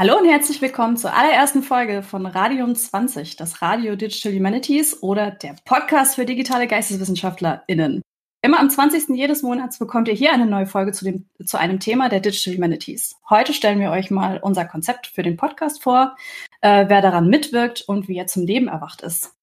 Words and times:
Hallo 0.00 0.16
und 0.16 0.24
herzlich 0.24 0.62
willkommen 0.62 0.96
zur 0.96 1.12
allerersten 1.12 1.62
Folge 1.62 2.02
von 2.02 2.24
Radium 2.24 2.74
20, 2.74 3.36
das 3.36 3.60
Radio 3.60 3.96
Digital 3.96 4.32
Humanities 4.32 5.02
oder 5.02 5.30
der 5.30 5.56
Podcast 5.66 6.14
für 6.14 6.24
digitale 6.24 6.66
GeisteswissenschaftlerInnen. 6.66 8.00
Immer 8.40 8.60
am 8.60 8.70
20. 8.70 9.10
jedes 9.10 9.42
Monats 9.42 9.78
bekommt 9.78 10.08
ihr 10.08 10.14
hier 10.14 10.32
eine 10.32 10.46
neue 10.46 10.64
Folge 10.64 10.92
zu, 10.92 11.04
dem, 11.04 11.28
zu 11.44 11.58
einem 11.58 11.80
Thema 11.80 12.08
der 12.08 12.20
Digital 12.20 12.54
Humanities. 12.54 13.14
Heute 13.28 13.52
stellen 13.52 13.78
wir 13.78 13.90
euch 13.90 14.10
mal 14.10 14.38
unser 14.38 14.64
Konzept 14.64 15.06
für 15.06 15.22
den 15.22 15.36
Podcast 15.36 15.82
vor, 15.82 16.16
äh, 16.62 16.86
wer 16.88 17.02
daran 17.02 17.28
mitwirkt 17.28 17.82
und 17.86 18.08
wie 18.08 18.16
er 18.16 18.26
zum 18.26 18.46
Leben 18.46 18.68
erwacht 18.68 19.02
ist. 19.02 19.36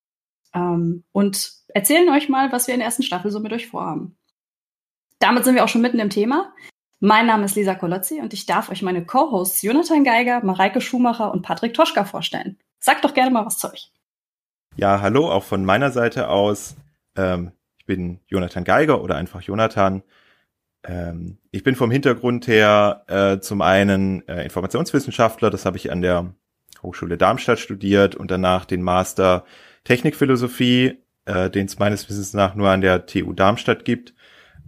Ähm, 0.56 1.04
und 1.12 1.52
erzählen 1.68 2.10
euch 2.10 2.30
mal, 2.30 2.52
was 2.52 2.66
wir 2.66 2.74
in 2.74 2.80
der 2.80 2.88
ersten 2.88 3.04
Staffel 3.04 3.30
so 3.30 3.40
mit 3.40 3.54
euch 3.54 3.68
vorhaben. 3.68 4.18
Damit 5.20 5.46
sind 5.46 5.54
wir 5.54 5.64
auch 5.64 5.70
schon 5.70 5.82
mitten 5.82 6.00
im 6.00 6.10
Thema. 6.10 6.52
Mein 7.00 7.28
Name 7.28 7.46
ist 7.46 7.56
Lisa 7.56 7.76
Kolozzi 7.76 8.20
und 8.22 8.34
ich 8.34 8.48
darf 8.48 8.70
euch 8.70 8.82
meine 8.82 9.06
Co-Hosts 9.06 9.62
Jonathan 9.62 10.04
Geiger, 10.04 10.44
Mareike 10.44 10.82
Schumacher 10.82 11.32
und 11.32 11.44
Patrick 11.44 11.76
Toschka 11.76 12.06
vorstellen. 12.06 12.58
Sagt 12.80 13.06
doch 13.06 13.14
gerne 13.14 13.30
mal 13.30 13.46
was 13.46 13.60
zu 13.60 13.72
euch. 13.72 13.92
Ja, 14.76 15.02
hallo, 15.02 15.32
auch 15.32 15.44
von 15.44 15.64
meiner 15.64 15.92
Seite 15.92 16.30
aus. 16.30 16.76
Ähm, 17.16 17.52
ich 17.78 17.86
bin 17.86 18.20
Jonathan 18.28 18.64
Geiger 18.64 19.04
oder 19.04 19.16
einfach 19.16 19.42
Jonathan. 19.42 20.02
Ähm, 20.84 21.38
ich 21.52 21.64
bin 21.64 21.76
vom 21.76 21.92
Hintergrund 21.92 22.48
her 22.48 23.04
äh, 23.08 23.40
zum 23.40 23.62
einen 23.62 24.28
äh, 24.28 24.44
Informationswissenschaftler, 24.44 25.52
das 25.52 25.66
habe 25.66 25.78
ich 25.78 25.92
an 25.92 26.02
der 26.02 26.34
Hochschule 26.82 27.18
Darmstadt 27.18 27.60
studiert 27.60 28.16
und 28.16 28.32
danach 28.32 28.66
den 28.66 28.82
Master 28.82 29.46
Technikphilosophie, 29.84 31.04
äh, 31.26 31.50
den 31.50 31.68
es 31.68 31.78
meines 31.78 32.10
Wissens 32.10 32.34
nach 32.34 32.56
nur 32.56 32.70
an 32.70 32.82
der 32.82 33.06
TU 33.06 33.34
Darmstadt 33.34 33.86
gibt. 33.86 34.14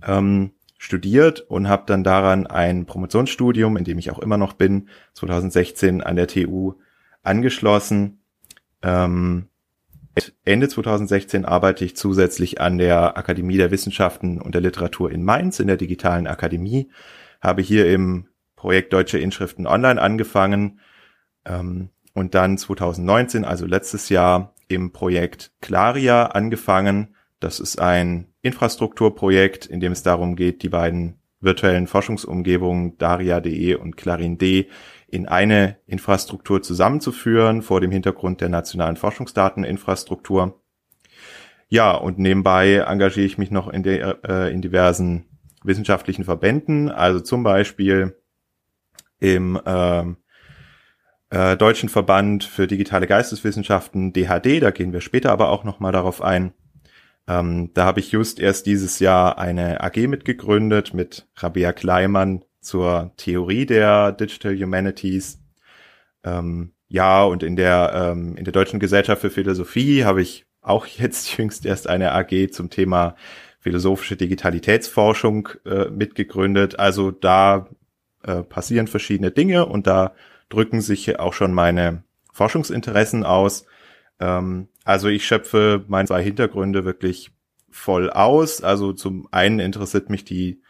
Ähm, 0.06 0.52
studiert 0.80 1.42
und 1.42 1.68
habe 1.68 1.84
dann 1.86 2.06
daran 2.06 2.48
ein 2.48 2.86
Promotionsstudium, 2.86 3.76
in 3.76 3.84
dem 3.84 4.00
ich 4.00 4.12
auch 4.12 4.20
immer 4.20 4.38
noch 4.38 4.54
bin, 4.54 4.88
2016 5.14 6.02
an 6.02 6.16
der 6.16 6.28
TU 6.28 6.76
angeschlossen. 7.22 8.22
Ähm, 8.82 9.50
Ende 10.46 10.70
2016 10.70 11.44
arbeite 11.44 11.84
ich 11.84 11.98
zusätzlich 11.98 12.62
an 12.62 12.78
der 12.78 13.18
Akademie 13.18 13.58
der 13.58 13.72
Wissenschaften 13.72 14.42
und 14.42 14.56
der 14.56 14.62
Literatur 14.62 15.12
in 15.12 15.24
Mainz 15.24 15.60
in 15.60 15.68
der 15.68 15.78
digitalen 15.78 16.28
Akademie, 16.28 16.90
habe 17.42 17.62
hier 17.62 17.92
im 17.92 18.28
Projekt 18.56 18.94
Deutsche 18.94 19.20
Inschriften 19.20 19.68
Online 19.68 20.02
angefangen 20.02 20.80
ähm, 21.46 21.90
und 22.14 22.36
dann 22.36 22.58
2019, 22.58 23.44
also 23.44 23.66
letztes 23.66 24.08
Jahr, 24.08 24.56
im 24.70 24.94
Projekt 24.94 25.52
Claria 25.60 26.28
angefangen. 26.28 27.16
Das 27.40 27.60
ist 27.60 27.80
ein 27.80 28.28
Infrastrukturprojekt, 28.42 29.66
in 29.66 29.80
dem 29.80 29.92
es 29.92 30.04
darum 30.04 30.36
geht, 30.36 30.64
die 30.64 30.70
beiden 30.70 31.20
virtuellen 31.40 31.88
Forschungsumgebungen 31.88 32.98
Daria.de 32.98 33.76
und 33.76 33.96
Clarin.d 33.96 34.68
in 35.08 35.28
eine 35.28 35.78
Infrastruktur 35.88 36.62
zusammenzuführen 36.62 37.62
vor 37.62 37.82
dem 37.82 37.92
Hintergrund 37.92 38.42
der 38.42 38.50
nationalen 38.50 38.98
Forschungsdateninfrastruktur. 38.98 40.62
Ja, 41.70 41.94
und 41.94 42.20
nebenbei 42.20 42.76
engagiere 42.76 43.26
ich 43.26 43.38
mich 43.38 43.52
noch 43.52 43.68
in, 43.70 43.84
der, 43.84 44.20
äh, 44.28 44.54
in 44.54 44.62
diversen 44.62 45.26
wissenschaftlichen 45.64 46.24
Verbänden, 46.24 46.90
also 46.90 47.20
zum 47.20 47.44
Beispiel 47.44 48.18
im 49.20 49.60
äh, 49.66 50.04
äh, 51.30 51.58
Deutschen 51.58 51.90
Verband 51.90 52.44
für 52.44 52.68
digitale 52.68 53.08
Geisteswissenschaften 53.08 54.14
DHD, 54.14 54.62
da 54.62 54.72
gehen 54.72 54.94
wir 54.94 55.02
später 55.02 55.32
aber 55.32 55.50
auch 55.50 55.64
nochmal 55.64 55.92
darauf 55.92 56.22
ein. 56.22 56.54
Ähm, 57.30 57.70
da 57.76 57.86
habe 57.86 58.00
ich 58.00 58.12
just 58.12 58.40
erst 58.40 58.66
dieses 58.66 58.98
Jahr 58.98 59.38
eine 59.38 59.82
AG 59.82 60.08
mitgegründet 60.08 60.96
mit 60.96 61.28
Rabea 61.36 61.74
Kleimann 61.74 62.44
zur 62.60 63.12
Theorie 63.18 63.68
der 63.68 64.12
Digital 64.14 64.58
Humanities. 64.58 65.40
Ähm, 66.24 66.74
ja, 66.88 67.24
und 67.24 67.44
in 67.44 67.56
der, 67.56 67.92
ähm, 67.94 68.36
in 68.36 68.46
der 68.46 68.52
Deutschen 68.52 68.80
Gesellschaft 68.80 69.22
für 69.22 69.30
Philosophie 69.30 70.06
habe 70.06 70.24
ich 70.24 70.48
auch 70.62 70.88
jetzt 70.88 71.38
jüngst 71.38 71.68
erst 71.68 71.88
eine 71.88 72.14
AG 72.14 72.52
zum 72.52 72.72
Thema 72.72 73.16
philosophische 73.60 74.16
Digitalitätsforschung 74.16 75.50
äh, 75.66 75.90
mitgegründet. 75.90 76.80
Also 76.80 77.12
da 77.12 77.70
äh, 78.24 78.42
passieren 78.42 78.88
verschiedene 78.88 79.30
Dinge 79.30 79.68
und 79.68 79.86
da 79.86 80.16
drücken 80.50 80.82
sich 80.82 81.20
auch 81.20 81.34
schon 81.34 81.54
meine 81.54 82.02
Forschungsinteressen 82.34 83.24
aus. 83.24 83.66
Ähm, 84.20 84.68
also 84.84 85.08
ich 85.08 85.26
schöpfe 85.26 85.84
meine 85.88 86.08
zwei 86.08 86.24
Hintergründe 86.24 86.86
wirklich 86.86 87.32
voll 87.70 88.10
aus. 88.10 88.62
Also 88.62 88.94
zum 88.94 89.28
einen 89.32 89.60
interessiert 89.60 90.10
mich 90.10 90.26
die 90.26 90.62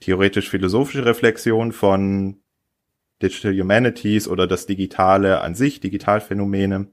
theoretisch-philosophische 0.00 1.04
Reflexion 1.04 1.72
von 1.72 2.40
Digital 3.22 3.58
Humanities 3.58 4.28
oder 4.28 4.46
das 4.46 4.66
Digitale 4.66 5.40
an 5.40 5.54
sich, 5.54 5.80
Digitalphänomene. 5.80 6.88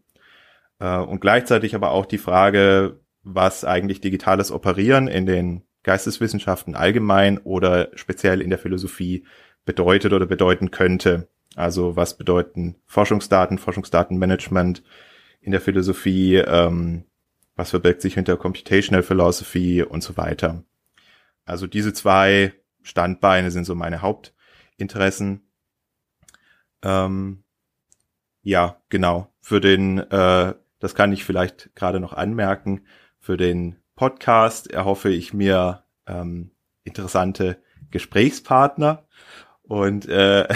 Äh, 0.80 0.98
und 0.98 1.22
gleichzeitig 1.22 1.75
aber 1.75 1.92
auch 1.92 2.06
die 2.06 2.18
Frage, 2.18 3.00
was 3.24 3.66
eigentlich 3.66 4.02
digitales 4.02 4.52
Operieren 4.52 5.08
in 5.08 5.25
den 5.25 5.64
Geisteswissenschaften 5.84 6.75
allgemein 6.75 7.38
oder 7.40 7.90
speziell 7.96 8.42
in 8.42 8.50
der 8.50 8.59
Philosophie 8.59 9.25
bedeutet 9.66 10.14
oder 10.14 10.25
bedeuten 10.25 10.72
könnte. 10.72 11.28
Also 11.56 11.96
was 11.96 12.18
bedeuten 12.18 12.75
Forschungsdaten, 12.86 13.58
Forschungsdatenmanagement, 13.58 14.84
in 15.45 15.51
der 15.51 15.61
Philosophie, 15.61 16.38
ähm, 16.38 17.06
was 17.56 17.69
verbirgt 17.69 18.01
sich 18.01 18.16
hinter 18.16 18.35
Computational 18.35 19.03
Philosophy 19.03 19.83
und 19.83 20.01
so 20.01 20.17
weiter. 20.17 20.63
Also 21.45 21.67
diese 21.67 21.94
zwei 21.94 22.53
Standbeine 22.81 23.51
sind 23.51 23.66
so 23.66 23.75
meine 23.75 24.01
Hauptinteressen. 24.01 25.47
Ähm, 26.81 27.44
ja, 28.41 28.81
genau. 28.89 29.31
Für 29.39 29.61
den, 29.61 30.00
äh, 30.00 30.56
das 30.79 30.95
kann 30.95 31.13
ich 31.13 31.23
vielleicht 31.23 31.75
gerade 31.75 32.00
noch 32.00 32.13
anmerken, 32.13 32.81
für 33.19 33.38
den 33.38 33.75
Podcast 33.95 34.72
erhoffe 34.72 35.12
ich 35.12 35.31
mir 35.31 35.83
ähm, 36.07 36.50
interessante 36.83 37.62
Gesprächspartner 37.91 39.06
und 39.62 40.07
äh, 40.07 40.47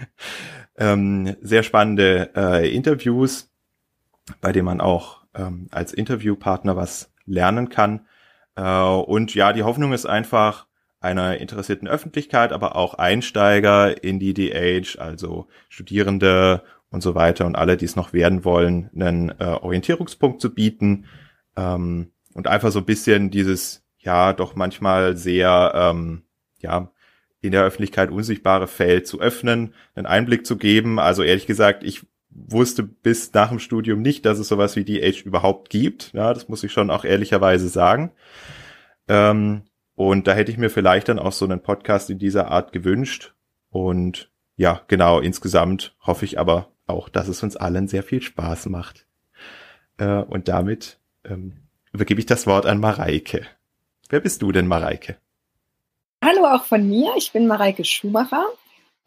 ähm, 0.76 1.34
sehr 1.40 1.62
spannende 1.62 2.30
äh, 2.36 2.74
Interviews 2.74 3.49
bei 4.40 4.52
dem 4.52 4.64
man 4.64 4.80
auch 4.80 5.20
ähm, 5.34 5.68
als 5.70 5.92
Interviewpartner 5.92 6.76
was 6.76 7.12
lernen 7.26 7.68
kann. 7.68 8.06
Äh, 8.56 8.82
und 8.82 9.34
ja, 9.34 9.52
die 9.52 9.62
Hoffnung 9.62 9.92
ist 9.92 10.06
einfach 10.06 10.66
einer 11.00 11.38
interessierten 11.38 11.88
Öffentlichkeit, 11.88 12.52
aber 12.52 12.76
auch 12.76 12.94
Einsteiger 12.94 14.02
in 14.04 14.18
die 14.18 14.34
DH, 14.34 14.98
also 14.98 15.46
Studierende 15.68 16.62
und 16.90 17.02
so 17.02 17.14
weiter 17.14 17.46
und 17.46 17.56
alle, 17.56 17.76
die 17.76 17.86
es 17.86 17.96
noch 17.96 18.12
werden 18.12 18.44
wollen, 18.44 18.90
einen 18.94 19.30
äh, 19.38 19.44
Orientierungspunkt 19.44 20.40
zu 20.40 20.52
bieten 20.54 21.06
ähm, 21.56 22.10
und 22.34 22.46
einfach 22.48 22.70
so 22.70 22.80
ein 22.80 22.84
bisschen 22.84 23.30
dieses 23.30 23.82
ja 23.98 24.32
doch 24.32 24.56
manchmal 24.56 25.16
sehr 25.16 25.72
ähm, 25.74 26.22
ja 26.58 26.90
in 27.40 27.52
der 27.52 27.64
Öffentlichkeit 27.64 28.10
unsichtbare 28.10 28.66
Feld 28.66 29.06
zu 29.06 29.20
öffnen, 29.20 29.74
einen 29.94 30.06
Einblick 30.06 30.44
zu 30.46 30.58
geben. 30.58 30.98
Also 30.98 31.22
ehrlich 31.22 31.46
gesagt, 31.46 31.82
ich 31.82 32.06
wusste 32.30 32.82
bis 32.82 33.32
nach 33.32 33.48
dem 33.48 33.58
Studium 33.58 34.02
nicht, 34.02 34.24
dass 34.24 34.38
es 34.38 34.48
sowas 34.48 34.76
wie 34.76 34.84
DH 34.84 35.22
überhaupt 35.24 35.70
gibt. 35.70 36.12
Ja, 36.12 36.32
das 36.32 36.48
muss 36.48 36.64
ich 36.64 36.72
schon 36.72 36.90
auch 36.90 37.04
ehrlicherweise 37.04 37.68
sagen. 37.68 38.12
Ähm, 39.08 39.62
und 39.94 40.26
da 40.26 40.32
hätte 40.32 40.50
ich 40.50 40.58
mir 40.58 40.70
vielleicht 40.70 41.08
dann 41.08 41.18
auch 41.18 41.32
so 41.32 41.44
einen 41.44 41.62
Podcast 41.62 42.08
in 42.10 42.18
dieser 42.18 42.50
Art 42.50 42.72
gewünscht. 42.72 43.34
Und 43.70 44.30
ja, 44.56 44.82
genau, 44.88 45.20
insgesamt 45.20 45.94
hoffe 46.00 46.24
ich 46.24 46.38
aber 46.38 46.68
auch, 46.86 47.08
dass 47.08 47.28
es 47.28 47.42
uns 47.42 47.56
allen 47.56 47.88
sehr 47.88 48.02
viel 48.02 48.22
Spaß 48.22 48.66
macht. 48.66 49.06
Äh, 49.98 50.22
und 50.22 50.48
damit 50.48 50.98
ähm, 51.24 51.56
übergebe 51.92 52.20
ich 52.20 52.26
das 52.26 52.46
Wort 52.46 52.66
an 52.66 52.80
Mareike. 52.80 53.46
Wer 54.08 54.20
bist 54.20 54.42
du 54.42 54.52
denn, 54.52 54.66
Mareike? 54.66 55.16
Hallo 56.24 56.44
auch 56.46 56.64
von 56.64 56.88
mir. 56.88 57.12
Ich 57.16 57.32
bin 57.32 57.46
Mareike 57.46 57.84
Schumacher. 57.84 58.44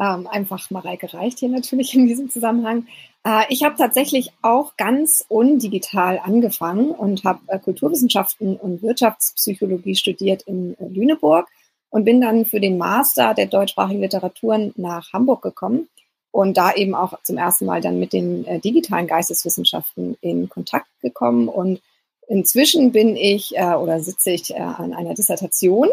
Ähm, 0.03 0.27
einfach 0.27 0.69
Mareike 0.69 1.13
reicht 1.13 1.39
hier 1.39 1.49
natürlich 1.49 1.93
in 1.95 2.07
diesem 2.07 2.29
Zusammenhang. 2.29 2.87
Äh, 3.25 3.45
ich 3.47 3.63
habe 3.63 3.75
tatsächlich 3.77 4.31
auch 4.41 4.75
ganz 4.75 5.23
undigital 5.29 6.19
angefangen 6.21 6.91
und 6.91 7.23
habe 7.23 7.39
äh, 7.47 7.57
Kulturwissenschaften 7.57 8.57
und 8.57 8.81
Wirtschaftspsychologie 8.81 9.95
studiert 9.95 10.41
in 10.41 10.75
äh, 10.77 10.87
Lüneburg 10.87 11.47
und 11.89 12.03
bin 12.03 12.19
dann 12.19 12.43
für 12.43 12.59
den 12.59 12.77
Master 12.77 13.33
der 13.33 13.45
deutschsprachigen 13.45 14.01
Literaturen 14.01 14.73
nach 14.75 15.13
Hamburg 15.13 15.41
gekommen 15.41 15.87
und 16.31 16.57
da 16.57 16.73
eben 16.73 16.95
auch 16.95 17.13
zum 17.23 17.37
ersten 17.37 17.65
Mal 17.65 17.79
dann 17.79 17.97
mit 17.97 18.11
den 18.11 18.45
äh, 18.45 18.59
digitalen 18.59 19.07
Geisteswissenschaften 19.07 20.17
in 20.19 20.49
Kontakt 20.49 20.87
gekommen 21.01 21.47
und 21.47 21.81
inzwischen 22.27 22.91
bin 22.91 23.15
ich 23.15 23.55
äh, 23.55 23.75
oder 23.75 24.01
sitze 24.01 24.31
ich 24.31 24.51
äh, 24.51 24.57
an 24.57 24.93
einer 24.93 25.13
Dissertation 25.13 25.87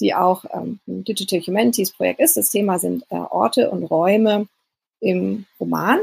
die 0.00 0.14
auch 0.14 0.44
ähm, 0.52 0.80
ein 0.86 1.04
Digital 1.04 1.40
Humanities 1.40 1.92
Projekt 1.92 2.20
ist. 2.20 2.36
Das 2.36 2.50
Thema 2.50 2.78
sind 2.78 3.04
äh, 3.10 3.16
Orte 3.16 3.70
und 3.70 3.84
Räume 3.84 4.46
im 5.00 5.46
Roman. 5.60 6.00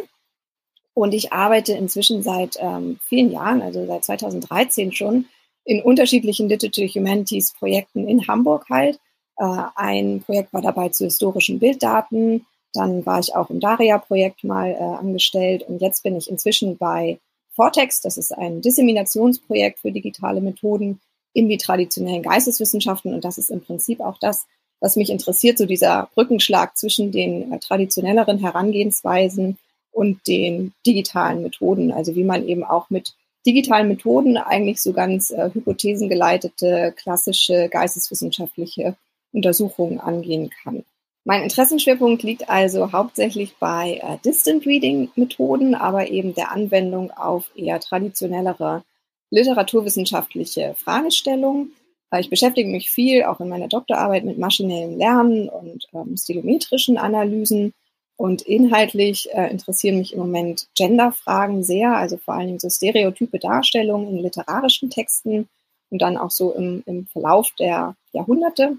Und 0.94 1.14
ich 1.14 1.32
arbeite 1.32 1.74
inzwischen 1.74 2.22
seit 2.22 2.58
ähm, 2.60 3.00
vielen 3.04 3.32
Jahren, 3.32 3.62
also 3.62 3.86
seit 3.86 4.04
2013 4.04 4.92
schon, 4.92 5.26
in 5.64 5.82
unterschiedlichen 5.82 6.50
Digital 6.50 6.88
Humanities 6.88 7.54
Projekten 7.54 8.08
in 8.08 8.28
Hamburg 8.28 8.66
halt. 8.70 9.00
Äh, 9.38 9.64
ein 9.76 10.22
Projekt 10.26 10.54
war 10.54 10.62
dabei 10.62 10.90
zu 10.90 11.06
historischen 11.06 11.60
Bilddaten. 11.60 12.46
Dann 12.74 13.06
war 13.06 13.20
ich 13.20 13.36
auch 13.36 13.50
im 13.50 13.60
Daria-Projekt 13.60 14.44
mal 14.44 14.72
äh, 14.72 14.78
angestellt 14.78 15.64
und 15.68 15.82
jetzt 15.82 16.04
bin 16.04 16.16
ich 16.16 16.30
inzwischen 16.30 16.78
bei 16.78 17.20
Vortex. 17.54 18.02
Das 18.02 18.18
ist 18.18 18.32
ein 18.32 18.62
Disseminationsprojekt 18.62 19.80
für 19.80 19.92
digitale 19.92 20.42
Methoden 20.42 21.00
in 21.34 21.50
die 21.50 21.58
traditionellen 21.58 22.24
Geisteswissenschaften 22.24 23.14
und 23.14 23.24
das 23.24 23.38
ist 23.38 23.50
im 23.50 23.62
Prinzip 23.62 24.00
auch 24.02 24.18
das, 24.20 24.46
was 24.80 24.96
mich 24.96 25.10
interessiert, 25.10 25.58
so 25.58 25.66
dieser 25.66 26.10
Brückenschlag 26.16 26.78
zwischen 26.78 27.12
den 27.12 27.54
äh, 27.54 27.60
traditionelleren 27.60 28.40
Herangehensweisen 28.40 29.58
und 29.92 30.28
den 30.28 30.74
digitalen 30.86 31.44
Methoden. 31.44 31.92
Also 31.92 32.16
wie 32.16 32.24
man 32.24 32.48
eben 32.48 32.64
auch 32.64 32.90
mit 32.90 33.14
digitalen 33.46 33.88
Methoden 33.88 34.38
eigentlich 34.38 34.82
so 34.82 34.94
ganz 34.94 35.32
äh, 35.32 35.50
hypothesengeleitete, 35.54 36.94
klassische 36.96 37.70
geisteswissenschaftliche 37.70 38.96
Untersuchungen 39.32 40.00
angehen 40.00 40.50
kann. 40.64 40.84
Mein 41.24 41.44
Interessenschwerpunkt 41.44 42.24
liegt 42.24 42.50
also 42.50 42.92
hauptsächlich 42.92 43.56
bei 43.60 44.02
äh, 44.02 44.18
Distant 44.26 44.66
Reading 44.66 45.12
Methoden, 45.16 45.76
aber 45.76 46.10
eben 46.10 46.34
der 46.34 46.52
Anwendung 46.52 47.12
auf 47.12 47.52
eher 47.56 47.80
traditionellere 47.80 48.84
literaturwissenschaftliche 49.32 50.76
Fragestellungen. 50.76 51.74
Ich 52.20 52.30
beschäftige 52.30 52.70
mich 52.70 52.92
viel 52.92 53.24
auch 53.24 53.40
in 53.40 53.50
meiner 53.50 53.70
Doktorarbeit 53.70 54.26
mit 54.26 54.38
maschinellem 54.38 54.98
Lernen 54.98 55.50
und 55.50 55.88
ähm, 55.94 56.18
stilometrischen 56.18 56.98
Analysen 56.98 57.74
und 58.18 58.44
inhaltlich 58.44 59.30
äh, 59.34 59.50
interessieren 59.50 59.98
mich 59.98 60.14
im 60.14 60.20
Moment 60.20 60.68
Genderfragen 60.76 61.64
sehr, 61.64 61.96
also 61.96 62.18
vor 62.18 62.36
allen 62.36 62.48
Dingen 62.48 62.60
so 62.60 62.70
stereotype 62.70 63.40
Darstellungen 63.40 64.10
in 64.10 64.18
literarischen 64.20 64.90
Texten 64.90 65.48
und 65.90 66.02
dann 66.02 66.18
auch 66.18 66.32
so 66.32 66.54
im, 66.54 66.84
im 66.86 67.08
Verlauf 67.08 67.52
der 67.58 67.96
Jahrhunderte. 68.12 68.78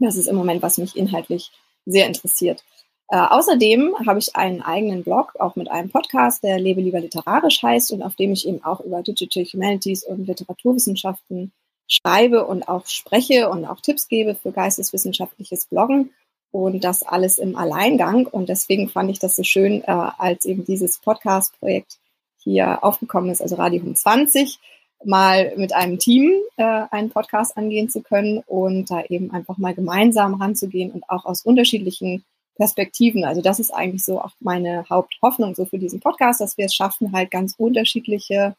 Das 0.00 0.16
ist 0.16 0.26
im 0.26 0.36
Moment, 0.36 0.62
was 0.62 0.78
mich 0.78 0.96
inhaltlich 0.96 1.52
sehr 1.84 2.06
interessiert. 2.06 2.64
Äh, 3.08 3.18
außerdem 3.18 3.94
habe 4.06 4.18
ich 4.18 4.34
einen 4.34 4.62
eigenen 4.62 5.04
Blog, 5.04 5.34
auch 5.38 5.54
mit 5.54 5.70
einem 5.70 5.90
Podcast, 5.90 6.42
der 6.42 6.58
Lebe 6.58 6.80
lieber 6.80 7.00
literarisch 7.00 7.62
heißt 7.62 7.92
und 7.92 8.02
auf 8.02 8.16
dem 8.16 8.32
ich 8.32 8.48
eben 8.48 8.64
auch 8.64 8.80
über 8.80 9.02
Digital 9.02 9.44
Humanities 9.44 10.02
und 10.02 10.26
Literaturwissenschaften 10.26 11.52
schreibe 11.88 12.46
und 12.46 12.68
auch 12.68 12.86
spreche 12.86 13.48
und 13.48 13.64
auch 13.64 13.80
Tipps 13.80 14.08
gebe 14.08 14.34
für 14.34 14.50
geisteswissenschaftliches 14.50 15.66
Bloggen 15.66 16.10
und 16.50 16.82
das 16.82 17.04
alles 17.04 17.38
im 17.38 17.56
Alleingang. 17.56 18.26
Und 18.26 18.48
deswegen 18.48 18.88
fand 18.88 19.10
ich 19.10 19.20
das 19.20 19.36
so 19.36 19.44
schön, 19.44 19.82
äh, 19.82 20.10
als 20.18 20.44
eben 20.44 20.64
dieses 20.64 20.98
Podcast-Projekt 20.98 21.98
hier 22.42 22.82
aufgekommen 22.82 23.30
ist, 23.30 23.42
also 23.42 23.56
Radio 23.56 23.82
20, 23.92 24.58
mal 25.04 25.52
mit 25.56 25.74
einem 25.74 25.98
Team 25.98 26.32
äh, 26.56 26.82
einen 26.90 27.10
Podcast 27.10 27.56
angehen 27.56 27.88
zu 27.88 28.02
können 28.02 28.42
und 28.46 28.90
da 28.90 29.04
eben 29.04 29.30
einfach 29.30 29.58
mal 29.58 29.74
gemeinsam 29.74 30.34
ranzugehen 30.34 30.90
und 30.90 31.08
auch 31.08 31.24
aus 31.24 31.42
unterschiedlichen 31.42 32.24
Perspektiven. 32.56 33.24
Also 33.24 33.42
das 33.42 33.60
ist 33.60 33.70
eigentlich 33.70 34.04
so 34.04 34.20
auch 34.20 34.32
meine 34.40 34.84
Haupthoffnung 34.88 35.54
so 35.54 35.64
für 35.64 35.78
diesen 35.78 36.00
Podcast, 36.00 36.40
dass 36.40 36.58
wir 36.58 36.66
es 36.66 36.74
schaffen, 36.74 37.12
halt 37.12 37.30
ganz 37.30 37.54
unterschiedliche 37.56 38.56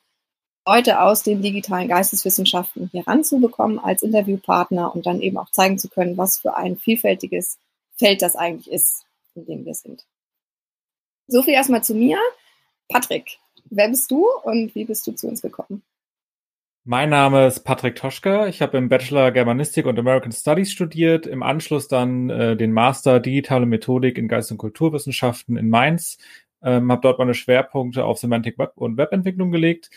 Leute 0.66 1.02
aus 1.02 1.24
den 1.24 1.42
digitalen 1.42 1.88
Geisteswissenschaften 1.88 2.90
hier 2.92 3.08
ranzubekommen 3.08 3.80
als 3.80 4.04
Interviewpartner 4.04 4.94
und 4.94 5.06
dann 5.06 5.22
eben 5.22 5.38
auch 5.38 5.50
zeigen 5.52 5.80
zu 5.80 5.88
können, 5.88 6.18
was 6.18 6.40
für 6.40 6.56
ein 6.56 6.78
vielfältiges 6.78 7.58
Feld 7.96 8.22
das 8.22 8.36
eigentlich 8.36 8.72
ist, 8.72 9.06
in 9.36 9.46
dem 9.46 9.66
wir 9.66 9.74
sind. 9.74 10.06
So 11.28 11.42
viel 11.42 11.54
erstmal 11.54 11.84
zu 11.84 11.96
mir. 11.96 12.18
Patrick, 12.90 13.40
wer 13.70 13.90
bist 13.90 14.12
du 14.12 14.28
und 14.44 14.76
wie 14.76 14.86
bist 14.86 15.08
du 15.08 15.14
zu 15.14 15.28
uns 15.28 15.42
gekommen? 15.42 15.84
Mein 16.90 17.10
Name 17.10 17.48
ist 17.48 17.66
Patrick 17.66 17.96
Toschka. 17.96 18.48
Ich 18.48 18.62
habe 18.62 18.78
im 18.78 18.88
Bachelor 18.88 19.32
Germanistik 19.32 19.86
und 19.86 20.00
American 20.00 20.32
Studies 20.32 20.72
studiert, 20.72 21.28
im 21.28 21.44
Anschluss 21.44 21.90
dann 21.90 22.30
äh, 22.30 22.56
den 22.56 22.72
Master 22.72 23.20
Digitale 23.20 23.66
Methodik 23.66 24.18
in 24.18 24.30
Geist- 24.30 24.54
und 24.54 24.58
Kulturwissenschaften 24.58 25.58
in 25.58 25.70
Mainz, 25.70 26.18
ähm, 26.64 26.90
habe 26.90 27.02
dort 27.02 27.20
meine 27.20 27.34
Schwerpunkte 27.34 28.06
auf 28.06 28.20
Semantic 28.20 28.58
Web 28.58 28.72
und 28.76 28.96
Webentwicklung 28.96 29.52
gelegt. 29.52 29.90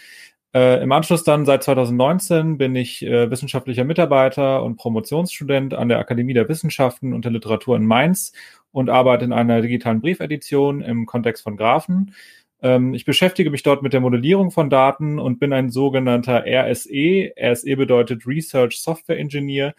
Äh, 0.53 0.83
Im 0.83 0.91
Anschluss 0.91 1.23
dann 1.23 1.47
seit 1.47 1.63
2019 1.63 2.59
bin 2.59 2.75
ich 2.75 3.07
äh, 3.07 3.31
wissenschaftlicher 3.31 3.85
Mitarbeiter 3.85 4.65
und 4.65 4.75
Promotionsstudent 4.75 5.75
an 5.75 5.89
der 5.89 6.01
Akademie 6.01 6.35
der 6.35 6.49
Wissenschaften 6.49 7.13
und 7.13 7.25
der 7.25 7.31
Literatur 7.31 7.77
in 7.77 7.87
Mainz 7.87 8.33
und 8.73 8.91
arbeite 8.91 9.25
in 9.25 9.33
einer 9.33 9.61
digitalen 9.61 10.01
Briefedition 10.01 10.81
im 10.81 11.07
Kontext 11.07 11.45
von 11.45 11.57
Graphen. 11.57 12.15
Ähm, 12.63 12.95
ich 12.95 13.05
beschäftige 13.05 13.51
mich 13.51 13.63
dort 13.63 13.83
mit 13.83 13.93
der 13.93 14.01
Modellierung 14.01 14.51
von 14.51 14.71
Daten 14.71 15.19
und 15.19 15.39
bin 15.39 15.53
ein 15.53 15.71
sogenannter 15.71 16.45
RSE. 16.47 17.33
RSE 17.41 17.77
bedeutet 17.77 18.27
Research 18.27 18.81
Software 18.81 19.19
Engineer 19.19 19.75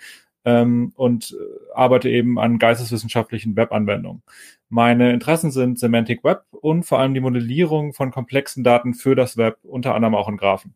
ähm, 0.45 0.91
und 0.95 1.31
äh, 1.39 1.73
arbeite 1.75 2.09
eben 2.09 2.39
an 2.39 2.59
geisteswissenschaftlichen 2.59 3.55
Webanwendungen. 3.55 4.23
Meine 4.69 5.11
Interessen 5.11 5.51
sind 5.51 5.79
Semantic 5.79 6.23
Web 6.23 6.43
und 6.51 6.83
vor 6.83 6.99
allem 6.99 7.13
die 7.13 7.19
Modellierung 7.19 7.93
von 7.93 8.11
komplexen 8.11 8.63
Daten 8.63 8.93
für 8.93 9.15
das 9.15 9.37
Web, 9.37 9.57
unter 9.63 9.95
anderem 9.95 10.15
auch 10.15 10.29
in 10.29 10.37
Graphen. 10.37 10.73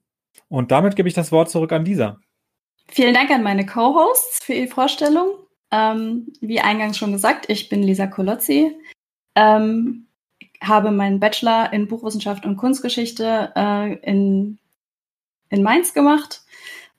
Und 0.48 0.72
damit 0.72 0.96
gebe 0.96 1.08
ich 1.08 1.16
das 1.16 1.32
Wort 1.32 1.50
zurück 1.50 1.72
an 1.72 1.86
Lisa. 1.86 2.20
Vielen 2.88 3.14
Dank 3.14 3.32
an 3.32 3.42
meine 3.42 3.66
Co-Hosts 3.66 4.44
für 4.44 4.54
Ihre 4.54 4.68
Vorstellung. 4.68 5.36
Ähm, 5.72 6.32
wie 6.42 6.60
eingangs 6.60 6.98
schon 6.98 7.12
gesagt, 7.12 7.50
ich 7.50 7.70
bin 7.70 7.82
Lisa 7.82 8.06
Kolozzi, 8.06 8.72
ähm, 9.36 10.08
habe 10.62 10.92
meinen 10.92 11.20
Bachelor 11.20 11.72
in 11.74 11.88
Buchwissenschaft 11.88 12.46
und 12.46 12.58
Kunstgeschichte 12.58 13.52
äh, 13.56 13.94
in, 13.96 14.60
in 15.50 15.64
Mainz 15.64 15.94
gemacht, 15.94 16.44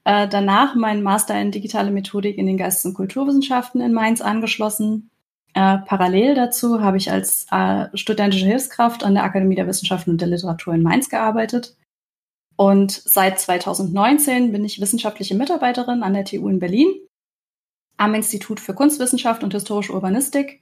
äh, 0.04 0.28
danach 0.28 0.74
meinen 0.74 1.02
Master 1.02 1.40
in 1.40 1.50
digitale 1.50 1.90
Methodik 1.90 2.38
in 2.38 2.46
den 2.46 2.58
Geistes- 2.58 2.84
und 2.84 2.94
Kulturwissenschaften 2.94 3.80
in 3.80 3.92
Mainz 3.92 4.20
angeschlossen 4.20 5.10
äh, 5.56 5.78
parallel 5.78 6.34
dazu 6.34 6.82
habe 6.82 6.98
ich 6.98 7.10
als 7.10 7.46
äh, 7.50 7.86
studentische 7.94 8.44
Hilfskraft 8.44 9.02
an 9.02 9.14
der 9.14 9.24
Akademie 9.24 9.54
der 9.54 9.66
Wissenschaften 9.66 10.10
und 10.10 10.20
der 10.20 10.28
Literatur 10.28 10.74
in 10.74 10.82
Mainz 10.82 11.08
gearbeitet. 11.08 11.78
Und 12.56 12.92
seit 12.92 13.40
2019 13.40 14.52
bin 14.52 14.66
ich 14.66 14.82
wissenschaftliche 14.82 15.34
Mitarbeiterin 15.34 16.02
an 16.02 16.12
der 16.12 16.26
TU 16.26 16.46
in 16.48 16.58
Berlin 16.58 16.88
am 17.96 18.14
Institut 18.14 18.60
für 18.60 18.74
Kunstwissenschaft 18.74 19.42
und 19.42 19.54
historische 19.54 19.94
Urbanistik. 19.94 20.60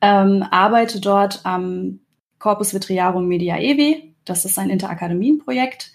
Ähm, 0.00 0.42
arbeite 0.50 0.98
dort 0.98 1.44
am 1.44 2.00
Corpus 2.42 2.74
Vitriarum 2.74 3.28
Media 3.28 3.56
Evi. 3.56 4.14
Das 4.24 4.44
ist 4.44 4.58
ein 4.58 4.68
Interakademienprojekt 4.68 5.92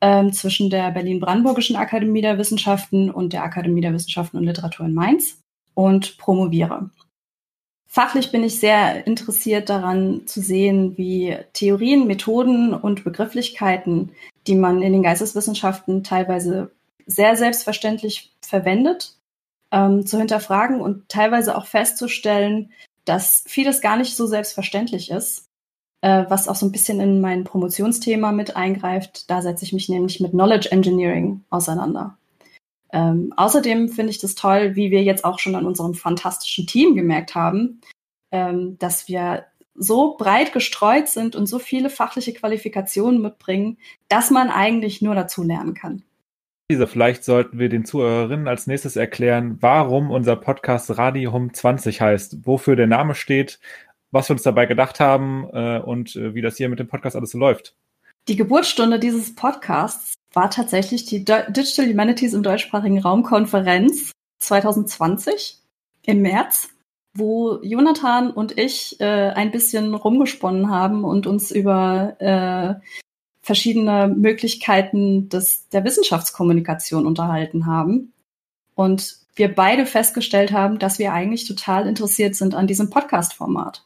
ähm, 0.00 0.32
zwischen 0.32 0.70
der 0.70 0.90
Berlin-Brandenburgischen 0.90 1.76
Akademie 1.76 2.22
der 2.22 2.38
Wissenschaften 2.38 3.10
und 3.10 3.34
der 3.34 3.44
Akademie 3.44 3.82
der 3.82 3.92
Wissenschaften 3.92 4.38
und 4.38 4.44
Literatur 4.44 4.86
in 4.86 4.94
Mainz 4.94 5.38
und 5.74 6.16
promoviere. 6.16 6.88
Fachlich 7.86 8.32
bin 8.32 8.42
ich 8.42 8.58
sehr 8.58 9.06
interessiert 9.06 9.68
daran 9.68 10.26
zu 10.26 10.40
sehen, 10.40 10.96
wie 10.96 11.36
Theorien, 11.52 12.06
Methoden 12.06 12.72
und 12.72 13.04
Begrifflichkeiten, 13.04 14.12
die 14.46 14.54
man 14.54 14.80
in 14.80 14.94
den 14.94 15.02
Geisteswissenschaften 15.02 16.02
teilweise 16.02 16.70
sehr 17.04 17.36
selbstverständlich 17.36 18.32
verwendet, 18.40 19.18
ähm, 19.70 20.06
zu 20.06 20.16
hinterfragen 20.16 20.80
und 20.80 21.10
teilweise 21.10 21.54
auch 21.54 21.66
festzustellen, 21.66 22.72
dass 23.04 23.44
vieles 23.46 23.82
gar 23.82 23.98
nicht 23.98 24.16
so 24.16 24.26
selbstverständlich 24.26 25.10
ist, 25.10 25.51
äh, 26.02 26.24
was 26.28 26.48
auch 26.48 26.56
so 26.56 26.66
ein 26.66 26.72
bisschen 26.72 27.00
in 27.00 27.20
mein 27.20 27.44
Promotionsthema 27.44 28.32
mit 28.32 28.56
eingreift. 28.56 29.30
Da 29.30 29.40
setze 29.40 29.64
ich 29.64 29.72
mich 29.72 29.88
nämlich 29.88 30.20
mit 30.20 30.32
Knowledge 30.32 30.70
Engineering 30.70 31.42
auseinander. 31.48 32.18
Ähm, 32.92 33.32
außerdem 33.36 33.88
finde 33.88 34.10
ich 34.10 34.18
das 34.18 34.34
toll, 34.34 34.76
wie 34.76 34.90
wir 34.90 35.02
jetzt 35.02 35.24
auch 35.24 35.38
schon 35.38 35.54
an 35.54 35.64
unserem 35.64 35.94
fantastischen 35.94 36.66
Team 36.66 36.94
gemerkt 36.94 37.34
haben, 37.34 37.80
ähm, 38.30 38.76
dass 38.78 39.08
wir 39.08 39.46
so 39.74 40.16
breit 40.18 40.52
gestreut 40.52 41.08
sind 41.08 41.34
und 41.34 41.46
so 41.46 41.58
viele 41.58 41.88
fachliche 41.88 42.34
Qualifikationen 42.34 43.22
mitbringen, 43.22 43.78
dass 44.08 44.30
man 44.30 44.50
eigentlich 44.50 45.00
nur 45.00 45.14
dazu 45.14 45.42
lernen 45.42 45.72
kann. 45.72 46.02
Lisa, 46.70 46.86
vielleicht 46.86 47.24
sollten 47.24 47.58
wir 47.58 47.68
den 47.68 47.84
Zuhörerinnen 47.84 48.48
als 48.48 48.66
nächstes 48.66 48.96
erklären, 48.96 49.58
warum 49.60 50.10
unser 50.10 50.36
Podcast 50.36 50.96
Radium 50.98 51.54
20 51.54 52.00
heißt, 52.00 52.46
wofür 52.46 52.76
der 52.76 52.86
Name 52.86 53.14
steht, 53.14 53.58
was 54.12 54.28
wir 54.28 54.34
uns 54.34 54.42
dabei 54.42 54.66
gedacht 54.66 55.00
haben 55.00 55.48
äh, 55.52 55.80
und 55.80 56.14
äh, 56.14 56.34
wie 56.34 56.42
das 56.42 56.56
hier 56.56 56.68
mit 56.68 56.78
dem 56.78 56.86
Podcast 56.86 57.16
alles 57.16 57.32
so 57.32 57.38
läuft. 57.38 57.74
Die 58.28 58.36
Geburtsstunde 58.36 59.00
dieses 59.00 59.34
Podcasts 59.34 60.14
war 60.32 60.50
tatsächlich 60.50 61.04
die 61.06 61.24
Digital 61.24 61.88
Humanities 61.88 62.34
im 62.34 62.42
deutschsprachigen 62.42 63.00
Raum 63.00 63.24
Konferenz 63.24 64.12
2020 64.38 65.58
im 66.04 66.22
März, 66.22 66.68
wo 67.14 67.58
Jonathan 67.62 68.30
und 68.30 68.58
ich 68.58 69.00
äh, 69.00 69.30
ein 69.30 69.50
bisschen 69.50 69.94
rumgesponnen 69.94 70.70
haben 70.70 71.04
und 71.04 71.26
uns 71.26 71.50
über 71.50 72.16
äh, 72.20 72.74
verschiedene 73.42 74.08
Möglichkeiten 74.08 75.28
des, 75.28 75.68
der 75.70 75.84
Wissenschaftskommunikation 75.84 77.06
unterhalten 77.06 77.66
haben. 77.66 78.12
Und 78.74 79.18
wir 79.34 79.54
beide 79.54 79.86
festgestellt 79.86 80.52
haben, 80.52 80.78
dass 80.78 80.98
wir 80.98 81.12
eigentlich 81.12 81.46
total 81.46 81.86
interessiert 81.86 82.36
sind 82.36 82.54
an 82.54 82.66
diesem 82.66 82.88
Podcast-Format. 82.90 83.84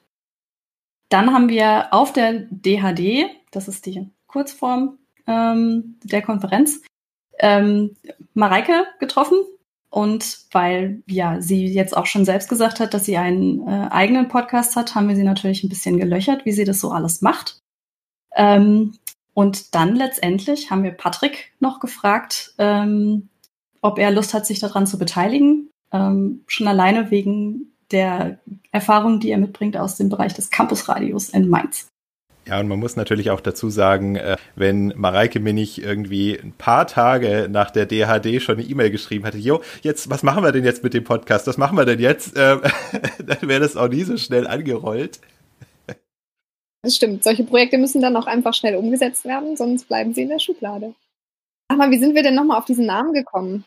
Dann 1.08 1.32
haben 1.32 1.48
wir 1.48 1.88
auf 1.92 2.12
der 2.12 2.46
DHD, 2.50 3.26
das 3.50 3.68
ist 3.68 3.86
die 3.86 4.10
Kurzform 4.26 4.98
ähm, 5.26 5.98
der 6.02 6.22
Konferenz, 6.22 6.82
ähm, 7.38 7.96
Mareike 8.34 8.86
getroffen, 8.98 9.38
Und 9.90 10.40
weil 10.52 11.02
ja 11.06 11.40
sie 11.40 11.66
jetzt 11.66 11.96
auch 11.96 12.06
schon 12.06 12.25
selbst 12.25 12.48
gesagt 12.48 12.80
hat, 12.80 12.92
dass 12.92 13.04
sie 13.06 13.16
einen 13.16 13.66
äh, 13.66 13.88
eigenen 13.90 14.28
Podcast 14.28 14.76
hat, 14.76 14.94
haben 14.94 15.08
wir 15.08 15.16
sie 15.16 15.22
natürlich 15.22 15.64
ein 15.64 15.70
bisschen 15.70 15.98
gelöchert, 15.98 16.44
wie 16.44 16.52
sie 16.52 16.64
das 16.64 16.80
so 16.80 16.90
alles 16.90 17.22
macht. 17.22 17.60
Ähm, 18.34 18.94
und 19.32 19.75
dann 19.75 19.96
letztendlich 19.96 20.70
haben 20.70 20.82
wir 20.82 20.90
Patrick 20.90 21.54
noch 21.60 21.80
gefragt, 21.80 22.54
ähm, 22.58 23.28
ob 23.80 23.98
er 23.98 24.10
Lust 24.10 24.34
hat, 24.34 24.44
sich 24.46 24.58
daran 24.58 24.86
zu 24.86 24.98
beteiligen. 24.98 25.70
Ähm, 25.92 26.44
schon 26.46 26.68
alleine 26.68 27.10
wegen 27.10 27.72
der 27.93 28.38
Erfahrung, 28.73 29.21
die 29.21 29.31
er 29.31 29.38
mitbringt 29.38 29.76
aus 29.76 29.97
dem 29.97 30.09
Bereich 30.09 30.35
des 30.35 30.50
Campusradios 30.50 31.31
in 31.31 31.49
Mainz. 31.49 31.88
Ja, 32.47 32.61
und 32.61 32.69
man 32.69 32.78
muss 32.78 32.95
natürlich 32.95 33.31
auch 33.31 33.40
dazu 33.40 33.71
sagen, 33.71 34.14
äh, 34.14 34.37
wenn 34.55 34.93
Mareike 34.97 35.40
mir 35.40 35.52
nicht 35.52 35.83
irgendwie 35.83 36.38
ein 36.38 36.52
paar 36.52 36.87
Tage 36.87 37.49
nach 37.50 37.73
der 37.73 37.87
DHD 37.87 38.40
schon 38.40 38.59
eine 38.59 38.66
E-Mail 38.66 38.93
geschrieben 38.93 39.25
hatte, 39.25 39.38
jo, 39.38 39.62
jetzt, 39.83 40.11
was 40.11 40.23
machen 40.23 40.45
wir 40.45 40.52
denn 40.52 40.64
jetzt 40.64 40.85
mit 40.85 40.95
dem 40.95 41.02
Podcast? 41.02 41.49
Was 41.49 41.59
machen 41.59 41.76
wir 41.76 41.85
denn 41.85 41.99
jetzt? 41.99 42.35
Ähm, 42.37 42.61
dann 43.26 43.49
wäre 43.49 43.61
das 43.61 43.76
auch 43.76 43.88
nie 43.88 44.05
so 44.05 44.16
schnell 44.16 44.47
angerollt. 44.47 45.21
Das 46.83 46.95
stimmt. 46.95 47.25
Solche 47.25 47.43
Projekte 47.43 47.78
müssen 47.78 48.00
dann 48.00 48.14
auch 48.14 48.28
einfach 48.28 48.55
schnell 48.55 48.76
umgesetzt 48.76 49.25
werden, 49.25 49.57
sonst 49.57 49.88
bleiben 49.88 50.14
sie 50.14 50.23
in 50.23 50.28
der 50.28 50.38
Schublade. 50.38 50.95
Sag 51.69 51.78
mal, 51.78 51.90
wie 51.90 51.99
sind 51.99 52.14
wir 52.14 52.23
denn 52.23 52.37
nochmal 52.37 52.59
auf 52.59 52.64
diesen 52.64 52.87
Namen 52.87 53.12
gekommen? 53.12 53.64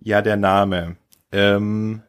Ja, 0.00 0.22
der 0.22 0.36
Name. 0.36 0.94
Ähm, 1.32 2.02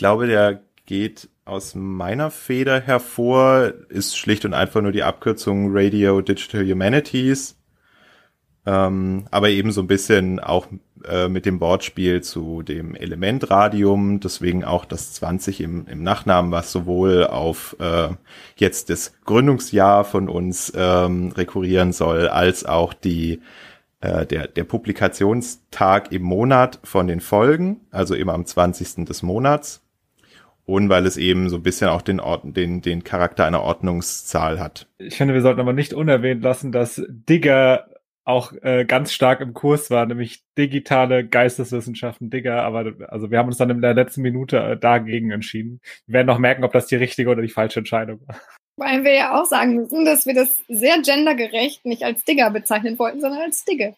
glaube, 0.00 0.26
der 0.26 0.62
geht 0.86 1.28
aus 1.44 1.74
meiner 1.74 2.30
Feder 2.30 2.80
hervor, 2.80 3.74
ist 3.90 4.16
schlicht 4.16 4.46
und 4.46 4.54
einfach 4.54 4.80
nur 4.80 4.92
die 4.92 5.02
Abkürzung 5.02 5.76
Radio 5.76 6.22
Digital 6.22 6.66
Humanities. 6.66 7.58
Ähm, 8.64 9.26
aber 9.30 9.50
eben 9.50 9.72
so 9.72 9.82
ein 9.82 9.86
bisschen 9.86 10.40
auch 10.40 10.68
äh, 11.04 11.28
mit 11.28 11.44
dem 11.44 11.60
Wortspiel 11.60 12.22
zu 12.22 12.62
dem 12.62 12.94
Elementradium, 12.94 14.20
deswegen 14.20 14.64
auch 14.64 14.86
das 14.86 15.12
20 15.12 15.60
im, 15.60 15.86
im 15.86 16.02
Nachnamen, 16.02 16.50
was 16.50 16.72
sowohl 16.72 17.26
auf 17.26 17.76
äh, 17.78 18.08
jetzt 18.56 18.88
das 18.88 19.12
Gründungsjahr 19.26 20.04
von 20.04 20.30
uns 20.30 20.72
ähm, 20.74 21.32
rekurrieren 21.32 21.92
soll, 21.92 22.28
als 22.28 22.64
auch 22.64 22.94
die 22.94 23.40
äh, 24.00 24.24
der, 24.24 24.48
der 24.48 24.64
Publikationstag 24.64 26.10
im 26.10 26.22
Monat 26.22 26.80
von 26.84 27.06
den 27.06 27.20
Folgen, 27.20 27.82
also 27.90 28.14
immer 28.14 28.32
am 28.32 28.46
20. 28.46 29.04
des 29.04 29.22
Monats. 29.22 29.82
Und 30.70 30.88
weil 30.88 31.04
es 31.04 31.16
eben 31.16 31.48
so 31.48 31.56
ein 31.56 31.64
bisschen 31.64 31.88
auch 31.88 32.00
den, 32.00 32.20
Ort, 32.20 32.42
den, 32.44 32.80
den 32.80 33.02
Charakter 33.02 33.44
einer 33.44 33.62
Ordnungszahl 33.62 34.60
hat. 34.60 34.86
Ich 34.98 35.16
finde, 35.16 35.34
wir 35.34 35.40
sollten 35.40 35.58
aber 35.58 35.72
nicht 35.72 35.92
unerwähnt 35.94 36.44
lassen, 36.44 36.70
dass 36.70 37.02
Digger 37.08 37.88
auch 38.24 38.52
äh, 38.62 38.84
ganz 38.84 39.12
stark 39.12 39.40
im 39.40 39.52
Kurs 39.52 39.90
war, 39.90 40.06
nämlich 40.06 40.44
digitale 40.56 41.26
Geisteswissenschaften, 41.26 42.30
Digger, 42.30 42.62
aber 42.62 42.92
also 43.08 43.32
wir 43.32 43.38
haben 43.38 43.48
uns 43.48 43.56
dann 43.56 43.70
in 43.70 43.80
der 43.80 43.94
letzten 43.94 44.22
Minute 44.22 44.58
äh, 44.58 44.76
dagegen 44.78 45.32
entschieden. 45.32 45.80
Wir 46.06 46.14
werden 46.14 46.28
noch 46.28 46.38
merken, 46.38 46.62
ob 46.62 46.72
das 46.72 46.86
die 46.86 46.94
richtige 46.94 47.30
oder 47.30 47.42
die 47.42 47.48
falsche 47.48 47.80
Entscheidung 47.80 48.20
war. 48.28 48.36
Weil 48.76 49.02
wir 49.02 49.14
ja 49.14 49.40
auch 49.40 49.46
sagen 49.46 49.74
müssen, 49.74 50.04
dass 50.04 50.24
wir 50.24 50.34
das 50.34 50.54
sehr 50.68 51.02
gendergerecht 51.02 51.84
nicht 51.84 52.04
als 52.04 52.24
Digger 52.24 52.48
bezeichnen 52.52 52.96
wollten, 52.96 53.20
sondern 53.20 53.40
als 53.40 53.64
Digge. 53.64 53.96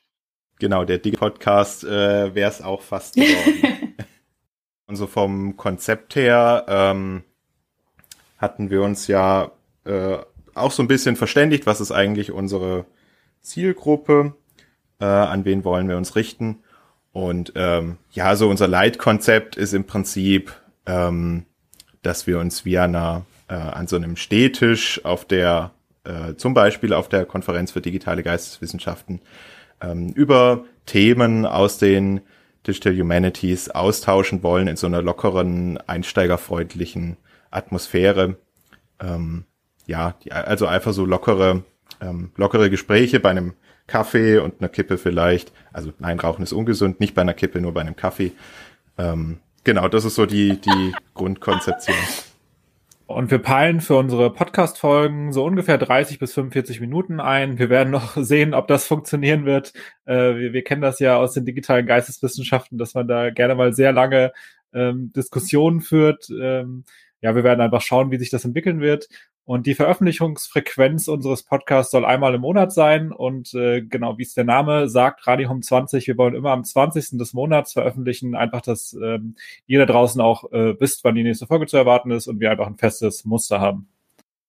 Genau, 0.58 0.86
der 0.86 0.96
Digger-Podcast 0.96 1.84
äh, 1.84 2.34
wäre 2.34 2.48
es 2.48 2.62
auch 2.62 2.80
fast 2.80 3.16
geworden. 3.16 3.91
Und 4.92 4.96
so 4.96 5.06
vom 5.06 5.56
Konzept 5.56 6.16
her 6.16 6.66
ähm, 6.68 7.22
hatten 8.36 8.68
wir 8.68 8.82
uns 8.82 9.06
ja 9.06 9.50
äh, 9.86 10.18
auch 10.52 10.70
so 10.70 10.82
ein 10.82 10.86
bisschen 10.86 11.16
verständigt, 11.16 11.64
was 11.64 11.80
ist 11.80 11.92
eigentlich 11.92 12.30
unsere 12.30 12.84
Zielgruppe, 13.40 14.34
äh, 15.00 15.06
an 15.06 15.46
wen 15.46 15.64
wollen 15.64 15.88
wir 15.88 15.96
uns 15.96 16.14
richten. 16.14 16.58
Und 17.10 17.54
ähm, 17.56 17.96
ja, 18.10 18.36
so 18.36 18.50
unser 18.50 18.68
Leitkonzept 18.68 19.56
ist 19.56 19.72
im 19.72 19.84
Prinzip, 19.84 20.52
ähm, 20.84 21.46
dass 22.02 22.26
wir 22.26 22.38
uns 22.38 22.66
wie 22.66 22.76
einer, 22.76 23.24
äh, 23.48 23.54
an 23.54 23.86
so 23.86 23.96
einem 23.96 24.16
Stehtisch 24.16 25.02
auf 25.06 25.24
der, 25.24 25.70
äh, 26.04 26.34
zum 26.34 26.52
Beispiel 26.52 26.92
auf 26.92 27.08
der 27.08 27.24
Konferenz 27.24 27.70
für 27.70 27.80
digitale 27.80 28.22
Geisteswissenschaften, 28.22 29.22
ähm, 29.80 30.10
über 30.10 30.66
Themen 30.84 31.46
aus 31.46 31.78
den 31.78 32.20
Digital 32.66 32.96
Humanities 32.96 33.68
austauschen 33.68 34.42
wollen 34.42 34.68
in 34.68 34.76
so 34.76 34.86
einer 34.86 35.02
lockeren, 35.02 35.78
einsteigerfreundlichen 35.86 37.16
Atmosphäre. 37.50 38.36
Ähm, 39.00 39.44
ja, 39.86 40.14
die, 40.22 40.32
also 40.32 40.66
einfach 40.66 40.92
so 40.92 41.04
lockere 41.04 41.64
ähm, 42.02 42.30
lockere 42.36 42.70
Gespräche 42.70 43.20
bei 43.20 43.30
einem 43.30 43.54
Kaffee 43.86 44.38
und 44.38 44.60
einer 44.60 44.68
Kippe 44.68 44.98
vielleicht. 44.98 45.52
Also 45.72 45.92
nein, 45.98 46.18
Rauchen 46.20 46.42
ist 46.42 46.52
ungesund, 46.52 47.00
nicht 47.00 47.14
bei 47.14 47.22
einer 47.22 47.34
Kippe, 47.34 47.60
nur 47.60 47.72
bei 47.72 47.80
einem 47.80 47.96
Kaffee. 47.96 48.32
Ähm, 48.98 49.38
genau, 49.64 49.88
das 49.88 50.04
ist 50.04 50.16
so 50.16 50.26
die, 50.26 50.60
die 50.60 50.94
Grundkonzeption. 51.14 51.96
Und 53.12 53.30
wir 53.30 53.38
peilen 53.38 53.80
für 53.80 53.96
unsere 53.96 54.32
Podcast-Folgen 54.32 55.32
so 55.32 55.44
ungefähr 55.44 55.76
30 55.76 56.18
bis 56.18 56.32
45 56.32 56.80
Minuten 56.80 57.20
ein. 57.20 57.58
Wir 57.58 57.68
werden 57.68 57.90
noch 57.90 58.16
sehen, 58.16 58.54
ob 58.54 58.68
das 58.68 58.86
funktionieren 58.86 59.44
wird. 59.44 59.74
Äh, 60.06 60.36
wir, 60.36 60.52
wir, 60.52 60.64
kennen 60.64 60.82
das 60.82 60.98
ja 60.98 61.16
aus 61.16 61.34
den 61.34 61.44
digitalen 61.44 61.86
Geisteswissenschaften, 61.86 62.78
dass 62.78 62.94
man 62.94 63.06
da 63.06 63.30
gerne 63.30 63.54
mal 63.54 63.74
sehr 63.74 63.92
lange 63.92 64.32
ähm, 64.72 65.12
Diskussionen 65.14 65.82
führt. 65.82 66.28
Ähm, 66.30 66.84
ja, 67.22 67.36
wir 67.36 67.44
werden 67.44 67.60
einfach 67.60 67.80
schauen, 67.80 68.10
wie 68.10 68.18
sich 68.18 68.30
das 68.30 68.44
entwickeln 68.44 68.80
wird. 68.80 69.08
Und 69.44 69.66
die 69.66 69.74
Veröffentlichungsfrequenz 69.74 71.08
unseres 71.08 71.44
Podcasts 71.44 71.90
soll 71.90 72.04
einmal 72.04 72.34
im 72.34 72.42
Monat 72.42 72.72
sein. 72.72 73.12
Und 73.12 73.54
äh, 73.54 73.80
genau, 73.80 74.18
wie 74.18 74.22
es 74.22 74.34
der 74.34 74.44
Name 74.44 74.88
sagt, 74.88 75.26
Radio 75.26 75.48
Home 75.48 75.60
20, 75.60 76.06
wir 76.06 76.18
wollen 76.18 76.34
immer 76.34 76.50
am 76.50 76.64
20. 76.64 77.18
des 77.18 77.32
Monats 77.32 77.72
veröffentlichen. 77.72 78.34
Einfach, 78.34 78.60
dass 78.60 78.92
ähm, 78.92 79.36
ihr 79.66 79.78
da 79.78 79.86
draußen 79.86 80.20
auch 80.20 80.52
äh, 80.52 80.78
wisst, 80.80 81.04
wann 81.04 81.14
die 81.14 81.22
nächste 81.22 81.46
Folge 81.46 81.66
zu 81.66 81.76
erwarten 81.76 82.10
ist 82.10 82.26
und 82.26 82.40
wir 82.40 82.50
einfach 82.50 82.66
ein 82.66 82.76
festes 82.76 83.24
Muster 83.24 83.60
haben. 83.60 83.88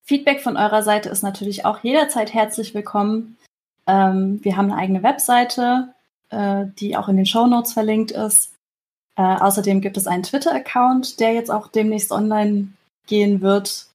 Feedback 0.04 0.42
von 0.42 0.58
eurer 0.58 0.84
Seite 0.84 1.10
ist 1.10 1.24
natürlich 1.24 1.66
auch 1.66 1.80
jederzeit 1.84 2.34
herzlich 2.34 2.74
willkommen. 2.74 3.38
Ähm, 3.88 4.40
wir 4.44 4.58
haben 4.58 4.72
eine 4.72 4.78
eigene 4.78 5.04
Webseite, 5.04 5.94
äh, 6.30 6.66
die 6.80 6.98
auch 6.98 7.08
in 7.08 7.18
den 7.18 7.26
Show 7.26 7.48
Notes 7.48 7.74
verlinkt 7.74 8.12
ist. 8.12 8.53
Äh, 9.16 9.22
außerdem 9.22 9.82
gibt 9.82 9.98
es 9.98 10.08
einen 10.08 10.24
Twitter-Account, 10.24 11.20
der 11.20 11.34
jetzt 11.34 11.52
auch 11.52 11.68
demnächst 11.68 12.12
online 12.12 12.70
gehen 13.06 13.42
wird 13.42 13.94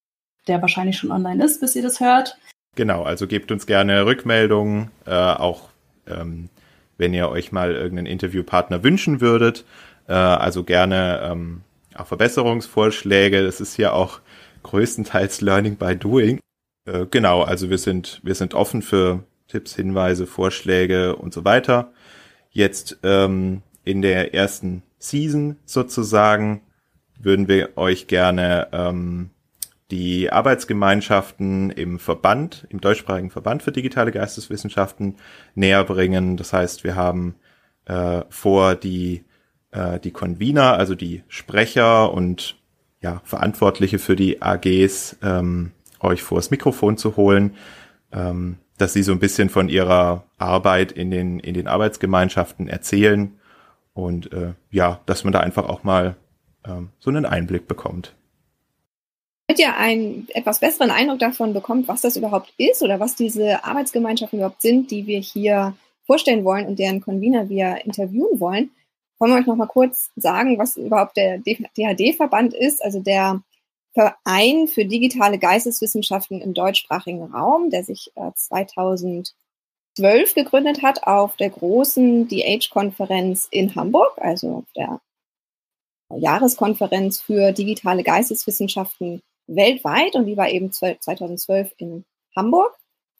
der 0.49 0.61
wahrscheinlich 0.63 0.99
schon 0.99 1.13
online 1.13 1.45
ist, 1.45 1.61
bis 1.61 1.77
ihr 1.77 1.83
das 1.83 2.01
hört. 2.01 2.37
Genau, 2.75 3.03
also 3.03 3.27
gebt 3.27 3.53
uns 3.53 3.67
gerne 3.67 4.07
Rückmeldungen, 4.07 4.91
äh, 5.07 5.13
auch 5.13 5.69
ähm, 6.07 6.49
wenn 6.97 7.15
ihr 7.15 7.29
euch 7.29 7.53
mal 7.53 7.73
irgendeinen 7.73 8.07
Interviewpartner 8.07 8.83
wünschen 8.83 9.21
würdet. 9.21 9.65
Äh, 10.09 10.13
also 10.13 10.65
gerne 10.65 11.21
ähm, 11.31 11.63
auch 11.95 12.07
Verbesserungsvorschläge. 12.07 13.43
Das 13.45 13.61
ist 13.61 13.77
ja 13.77 13.93
auch 13.93 14.21
größtenteils 14.63 15.41
Learning 15.41 15.77
by 15.77 15.97
Doing. 15.97 16.41
Äh, 16.87 17.07
genau, 17.11 17.43
also 17.43 17.71
wir 17.71 17.79
sind, 17.79 18.21
wir 18.23 18.35
sind 18.35 18.55
offen 18.55 18.83
für 18.83 19.25
Tipps, 19.49 19.75
Hinweise, 19.75 20.27
Vorschläge 20.27 21.17
und 21.17 21.33
so 21.33 21.45
weiter. 21.45 21.93
Jetzt 22.51 22.99
ähm, 23.03 23.63
in 23.85 24.03
der 24.03 24.35
ersten 24.35 24.83
Season 24.99 25.57
sozusagen 25.65 26.63
würden 27.19 27.49
wir 27.49 27.77
euch 27.77 28.07
gerne 28.07 28.69
ähm, 28.73 29.31
die 29.91 30.31
Arbeitsgemeinschaften 30.31 31.71
im 31.71 31.99
Verband, 31.99 32.67
im 32.69 32.81
deutschsprachigen 32.81 33.31
Verband 33.31 33.63
für 33.63 33.73
digitale 33.73 34.13
Geisteswissenschaften 34.13 35.17
näher 35.55 35.85
bringen. 35.85 36.37
Das 36.37 36.53
heißt, 36.53 36.85
wir 36.85 36.95
haben 36.95 37.37
äh, 37.87 38.23
vor, 38.29 38.75
die, 38.75 39.25
äh, 39.71 39.99
die 39.99 40.11
Convener, 40.11 40.75
also 40.75 40.95
die 40.95 41.23
Sprecher 41.29 42.13
und 42.13 42.57
ja, 43.01 43.23
Verantwortliche 43.25 43.99
für 43.99 44.17
die 44.17 44.43
AGs, 44.43 45.17
ähm, 45.23 45.73
euch 46.01 46.23
vors 46.23 46.51
Mikrofon 46.51 46.97
zu 46.99 47.17
holen, 47.17 47.55
ähm, 48.13 48.59
dass 48.77 48.93
sie 48.93 49.03
so 49.03 49.13
ein 49.13 49.19
bisschen 49.19 49.49
von 49.49 49.69
ihrer 49.69 50.25
Arbeit 50.37 50.93
in 50.93 51.11
den, 51.11 51.41
in 51.41 51.55
den 51.55 51.67
Arbeitsgemeinschaften 51.67 52.69
erzählen 52.69 53.38
und 53.99 54.33
äh, 54.33 54.55
ja, 54.71 55.01
dass 55.07 55.25
man 55.25 55.33
da 55.33 55.41
einfach 55.41 55.69
auch 55.69 55.83
mal 55.83 56.15
ähm, 56.65 56.91
so 57.01 57.11
einen 57.11 57.27
Einblick 57.27 57.67
bekommt. 57.67 58.15
Damit 59.49 59.61
ihr 59.61 59.77
einen 59.77 60.29
etwas 60.35 60.61
besseren 60.61 60.93
Eindruck 60.93 61.19
davon 61.19 61.53
bekommt, 61.53 61.89
was 61.89 62.03
das 62.03 62.17
überhaupt 62.17 62.55
ist 62.59 62.81
oder 62.83 63.01
was 63.01 63.17
diese 63.17 63.65
Arbeitsgemeinschaften 63.65 64.39
überhaupt 64.39 64.63
sind, 64.63 64.93
die 64.93 65.09
wir 65.09 65.19
hier 65.19 65.75
vorstellen 66.07 66.45
wollen 66.45 66.67
und 66.67 66.79
deren 66.79 67.01
Convener 67.01 67.49
wir 67.49 67.85
interviewen 67.85 68.39
wollen, 68.39 68.71
wollen 69.19 69.33
wir 69.33 69.41
euch 69.41 69.47
noch 69.47 69.57
mal 69.57 69.67
kurz 69.67 70.11
sagen, 70.15 70.59
was 70.59 70.77
überhaupt 70.77 71.17
der 71.17 71.39
DHD-Verband 71.39 72.55
ist, 72.55 72.81
also 72.85 73.01
der 73.01 73.43
Verein 73.95 74.69
für 74.69 74.85
digitale 74.85 75.41
Geisteswissenschaften 75.41 76.41
im 76.41 76.55
deutschsprachigen 76.55 77.25
Raum, 77.25 77.71
der 77.71 77.83
sich 77.83 78.13
2012 79.99 80.31
äh, 80.31 80.43
gegründet 80.43 80.83
hat 80.83 81.05
auf 81.05 81.37
der 81.37 81.51
großen 81.51 82.29
DH-Konferenz 82.29 83.49
in 83.51 83.75
Hamburg, 83.75 84.13
also 84.19 84.65
der 84.77 85.01
Jahreskonferenz 86.17 87.21
für 87.21 87.53
digitale 87.53 88.03
Geisteswissenschaften 88.03 89.21
weltweit 89.47 90.15
und 90.15 90.27
die 90.27 90.37
war 90.37 90.49
eben 90.49 90.73
2012 90.73 91.75
in 91.79 92.05
Hamburg. 92.35 92.75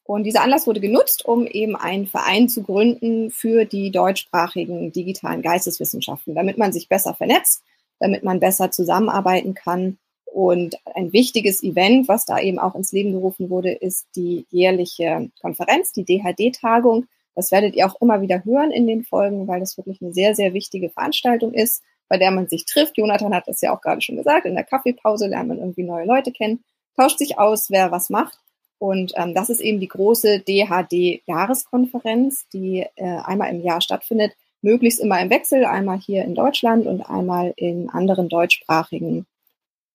Und 0.05 0.25
dieser 0.25 0.43
Anlass 0.43 0.67
wurde 0.67 0.81
genutzt, 0.81 1.27
um 1.27 1.47
eben 1.47 1.77
einen 1.77 2.07
Verein 2.07 2.49
zu 2.49 2.63
gründen 2.63 3.31
für 3.31 3.67
die 3.67 3.91
deutschsprachigen 3.91 4.91
digitalen 4.91 5.43
Geisteswissenschaften, 5.43 6.35
damit 6.35 6.57
man 6.57 6.73
sich 6.73 6.89
besser 6.89 7.13
vernetzt, 7.13 7.63
damit 8.01 8.25
man 8.25 8.41
besser 8.41 8.71
zusammenarbeiten 8.71 9.53
kann. 9.53 9.99
Und 10.39 10.79
ein 10.95 11.13
wichtiges 11.13 11.65
Event, 11.65 12.07
was 12.07 12.25
da 12.25 12.39
eben 12.39 12.61
auch 12.61 12.77
ins 12.77 12.93
Leben 12.93 13.11
gerufen 13.11 13.51
wurde, 13.51 13.73
ist 13.73 14.07
die 14.15 14.47
jährliche 14.51 15.33
Konferenz, 15.41 15.91
die 15.91 16.05
DHD-Tagung. 16.05 17.07
Das 17.35 17.51
werdet 17.51 17.75
ihr 17.75 17.87
auch 17.87 18.01
immer 18.01 18.21
wieder 18.21 18.45
hören 18.45 18.71
in 18.71 18.87
den 18.87 19.03
Folgen, 19.03 19.49
weil 19.49 19.59
das 19.59 19.77
wirklich 19.77 20.01
eine 20.01 20.13
sehr, 20.13 20.37
sehr 20.37 20.55
wichtige 20.55 20.91
Veranstaltung 20.91 21.55
ist, 21.55 21.83
bei 22.09 22.19
der 22.19 22.31
man 22.31 22.47
sich 22.47 22.67
trifft. 22.67 22.99
Jonathan 22.99 23.35
hat 23.35 23.49
das 23.49 23.61
ja 23.63 23.75
auch 23.75 23.81
gerade 23.81 24.01
schon 24.01 24.15
gesagt. 24.15 24.47
In 24.47 24.55
der 24.55 24.63
Kaffeepause 24.63 25.27
lernt 25.27 25.49
man 25.49 25.59
irgendwie 25.59 25.83
neue 25.83 26.07
Leute 26.07 26.31
kennen, 26.31 26.63
tauscht 26.97 27.19
sich 27.19 27.37
aus, 27.37 27.69
wer 27.69 27.91
was 27.91 28.09
macht 28.09 28.39
und 28.79 29.15
ähm, 29.17 29.35
das 29.35 29.51
ist 29.51 29.59
eben 29.59 29.81
die 29.81 29.89
große 29.89 30.39
DHD-Jahreskonferenz, 30.39 32.47
die 32.53 32.87
äh, 32.95 33.19
einmal 33.25 33.51
im 33.51 33.61
Jahr 33.61 33.81
stattfindet, 33.81 34.37
möglichst 34.63 35.01
immer 35.01 35.21
im 35.21 35.31
Wechsel, 35.31 35.65
einmal 35.65 35.99
hier 35.99 36.23
in 36.23 36.37
Deutschland 36.37 36.87
und 36.87 37.03
einmal 37.03 37.55
in 37.57 37.91
anderen 37.91 38.29
deutschsprachigen 38.29 39.27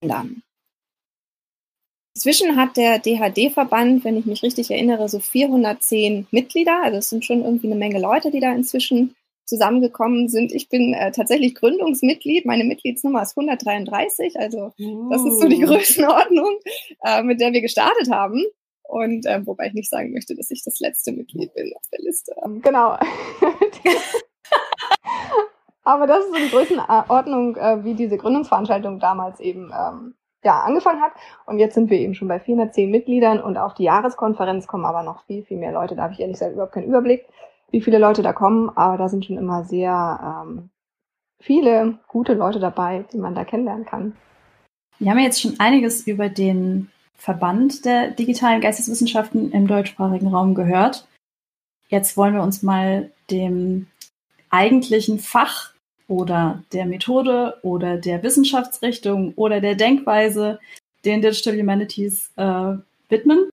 Ländern. 0.04 0.44
Inzwischen 2.16 2.56
hat 2.58 2.78
der 2.78 3.00
DHD-Verband, 3.00 4.04
wenn 4.04 4.18
ich 4.18 4.26
mich 4.26 4.44
richtig 4.44 4.70
erinnere, 4.70 5.10
so 5.10 5.20
410 5.20 6.28
Mitglieder. 6.30 6.84
Also 6.84 7.00
es 7.00 7.10
sind 7.10 7.26
schon 7.26 7.44
irgendwie 7.44 7.68
eine 7.68 7.76
Menge 7.76 8.00
Leute, 8.00 8.30
die 8.30 8.40
da 8.40 8.54
inzwischen 8.54 9.16
zusammengekommen 9.46 10.30
sind. 10.30 10.52
Ich 10.52 10.70
bin 10.70 10.94
äh, 10.94 11.12
tatsächlich 11.12 11.56
Gründungsmitglied. 11.56 12.46
Meine 12.46 12.66
Mitgliedsnummer 12.66 13.24
ist 13.24 13.36
133. 13.36 14.40
Also 14.40 14.74
das 15.10 15.26
ist 15.26 15.42
so 15.42 15.48
die 15.48 15.64
uh. 15.64 15.68
Größenordnung, 15.68 16.60
äh, 17.04 17.24
mit 17.24 17.42
der 17.42 17.52
wir 17.52 17.62
gestartet 17.62 18.12
haben. 18.12 18.44
Und 18.84 19.26
ähm, 19.28 19.48
wobei 19.48 19.68
ich 19.68 19.74
nicht 19.74 19.90
sagen 19.90 20.14
möchte, 20.14 20.36
dass 20.36 20.52
ich 20.52 20.64
das 20.64 20.80
letzte 20.80 21.14
Mitglied 21.14 21.54
bin 21.56 21.74
auf 21.76 21.84
der 21.92 22.00
Liste. 22.04 22.36
Genau. 22.62 22.98
Aber 25.84 26.08
das 26.08 26.26
ist 26.26 26.34
so 26.34 26.36
die 26.36 26.50
Größenordnung, 26.50 27.58
äh, 27.58 27.84
wie 27.84 27.94
diese 27.94 28.18
Gründungsveranstaltung 28.18 29.00
damals 29.00 29.40
eben 29.40 29.72
ähm, 29.78 30.16
ja, 30.44 30.62
angefangen 30.62 31.02
hat. 31.02 31.14
Und 31.46 31.60
jetzt 31.60 31.76
sind 31.76 31.90
wir 31.90 32.00
eben 32.00 32.16
schon 32.16 32.28
bei 32.28 32.40
410 32.40 32.90
Mitgliedern 32.90 33.42
und 33.42 33.58
auf 33.58 33.74
die 33.74 33.84
Jahreskonferenz 33.84 34.68
kommen 34.68 34.86
aber 34.86 35.04
noch 35.04 35.24
viel, 35.26 35.44
viel 35.44 35.58
mehr 35.58 35.72
Leute. 35.72 35.96
Da 35.96 36.04
habe 36.04 36.14
ich 36.14 36.20
ehrlich 36.20 36.36
gesagt 36.36 36.54
überhaupt 36.54 36.74
keinen 36.74 36.88
Überblick, 36.88 37.26
wie 37.72 37.82
viele 37.82 37.98
Leute 37.98 38.22
da 38.22 38.34
kommen. 38.34 38.70
Aber 38.76 38.98
da 38.98 39.10
sind 39.10 39.26
schon 39.26 39.38
immer 39.38 39.66
sehr 39.66 40.44
ähm, 40.46 40.70
viele 41.40 42.00
gute 42.08 42.34
Leute 42.34 42.60
dabei, 42.60 43.06
die 43.12 43.18
man 43.18 43.36
da 43.36 43.44
kennenlernen 43.44 43.86
kann. 43.86 44.16
Wir 45.00 45.12
haben 45.12 45.20
jetzt 45.20 45.42
schon 45.42 45.60
einiges 45.60 46.08
über 46.08 46.30
den 46.30 46.90
Verband 47.16 47.84
der 47.86 48.12
digitalen 48.12 48.62
Geisteswissenschaften 48.62 49.52
im 49.52 49.68
deutschsprachigen 49.68 50.28
Raum 50.28 50.56
gehört. 50.56 51.08
Jetzt 51.88 52.16
wollen 52.16 52.34
wir 52.34 52.42
uns 52.42 52.64
mal 52.64 53.12
dem 53.30 53.88
eigentlichen 54.50 55.20
Fach 55.20 55.73
oder 56.14 56.64
der 56.72 56.86
Methode 56.86 57.58
oder 57.64 57.98
der 57.98 58.22
Wissenschaftsrichtung 58.22 59.34
oder 59.36 59.62
der 59.62 59.74
Denkweise, 59.74 60.60
den 61.06 61.22
Digital 61.22 61.58
Humanities, 61.60 62.30
äh, 62.36 62.76
widmen. 63.10 63.50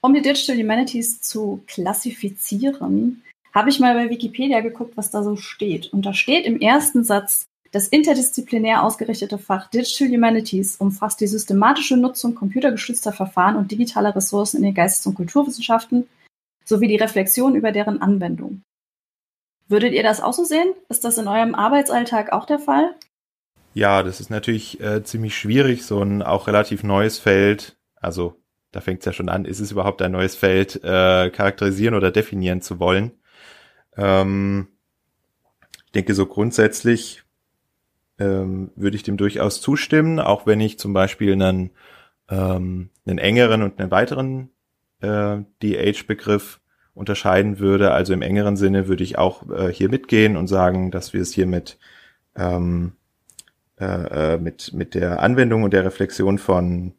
Um 0.00 0.12
die 0.12 0.22
Digital 0.22 0.56
Humanities 0.56 1.20
zu 1.20 1.62
klassifizieren, 1.68 3.22
habe 3.54 3.70
ich 3.70 3.78
mal 3.78 3.94
bei 3.94 4.10
Wikipedia 4.10 4.60
geguckt, 4.60 4.96
was 4.96 5.12
da 5.12 5.22
so 5.22 5.36
steht. 5.36 5.92
Und 5.92 6.04
da 6.04 6.12
steht 6.12 6.46
im 6.46 6.60
ersten 6.60 7.04
Satz, 7.04 7.44
das 7.70 7.88
interdisziplinär 7.88 8.82
ausgerichtete 8.82 9.38
Fach 9.38 9.70
Digital 9.70 10.08
Humanities 10.08 10.76
umfasst 10.76 11.20
die 11.20 11.28
systematische 11.28 11.96
Nutzung 11.96 12.34
computergestützter 12.34 13.12
Verfahren 13.12 13.56
und 13.56 13.70
digitaler 13.70 14.14
Ressourcen 14.14 14.58
in 14.58 14.64
den 14.64 14.74
Geistes- 14.74 15.06
und 15.06 15.14
Kulturwissenschaften 15.14 16.08
sowie 16.64 16.88
die 16.88 16.96
Reflexion 16.96 17.54
über 17.54 17.70
deren 17.72 18.02
Anwendung. 18.02 18.62
Würdet 19.68 19.92
ihr 19.92 20.02
das 20.02 20.20
auch 20.20 20.32
so 20.32 20.44
sehen? 20.44 20.74
Ist 20.88 21.04
das 21.04 21.18
in 21.18 21.28
eurem 21.28 21.54
Arbeitsalltag 21.54 22.32
auch 22.32 22.44
der 22.44 22.58
Fall? 22.58 22.94
Ja, 23.72 24.02
das 24.02 24.20
ist 24.20 24.30
natürlich 24.30 24.80
äh, 24.80 25.02
ziemlich 25.02 25.36
schwierig, 25.36 25.84
so 25.84 26.00
ein 26.00 26.22
auch 26.22 26.46
relativ 26.46 26.84
neues 26.84 27.18
Feld, 27.18 27.76
also 27.96 28.36
da 28.70 28.80
fängt 28.80 29.00
es 29.00 29.06
ja 29.06 29.12
schon 29.12 29.28
an, 29.28 29.44
ist 29.44 29.60
es 29.60 29.72
überhaupt 29.72 30.02
ein 30.02 30.12
neues 30.12 30.36
Feld, 30.36 30.76
äh, 30.84 31.30
charakterisieren 31.30 31.94
oder 31.94 32.10
definieren 32.10 32.60
zu 32.60 32.78
wollen. 32.78 33.12
Ähm, 33.96 34.68
ich 35.86 35.92
denke, 35.92 36.14
so 36.14 36.26
grundsätzlich 36.26 37.22
ähm, 38.18 38.70
würde 38.76 38.96
ich 38.96 39.02
dem 39.02 39.16
durchaus 39.16 39.60
zustimmen, 39.60 40.20
auch 40.20 40.46
wenn 40.46 40.60
ich 40.60 40.78
zum 40.78 40.92
Beispiel 40.92 41.32
einen, 41.32 41.70
ähm, 42.28 42.90
einen 43.06 43.18
engeren 43.18 43.62
und 43.62 43.80
einen 43.80 43.90
weiteren 43.90 44.50
äh, 45.00 45.38
DH-Begriff 45.62 46.60
unterscheiden 46.94 47.58
würde. 47.58 47.92
Also 47.92 48.12
im 48.12 48.22
engeren 48.22 48.56
Sinne 48.56 48.88
würde 48.88 49.02
ich 49.02 49.18
auch 49.18 49.50
äh, 49.50 49.72
hier 49.72 49.88
mitgehen 49.88 50.36
und 50.36 50.46
sagen, 50.46 50.90
dass 50.90 51.12
wir 51.12 51.20
es 51.20 51.32
hier 51.32 51.46
mit, 51.46 51.78
ähm, 52.36 52.92
äh, 53.78 54.34
äh 54.34 54.38
mit, 54.38 54.72
mit 54.72 54.94
der 54.94 55.20
Anwendung 55.20 55.64
und 55.64 55.72
der 55.72 55.84
Reflexion 55.84 56.38
von 56.38 56.94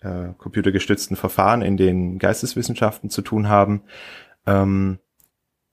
äh, 0.00 0.34
computergestützten 0.36 1.16
Verfahren 1.16 1.62
in 1.62 1.76
den 1.76 2.18
Geisteswissenschaften 2.18 3.10
zu 3.10 3.22
tun 3.22 3.48
haben. 3.48 3.82
Ähm, 4.46 4.98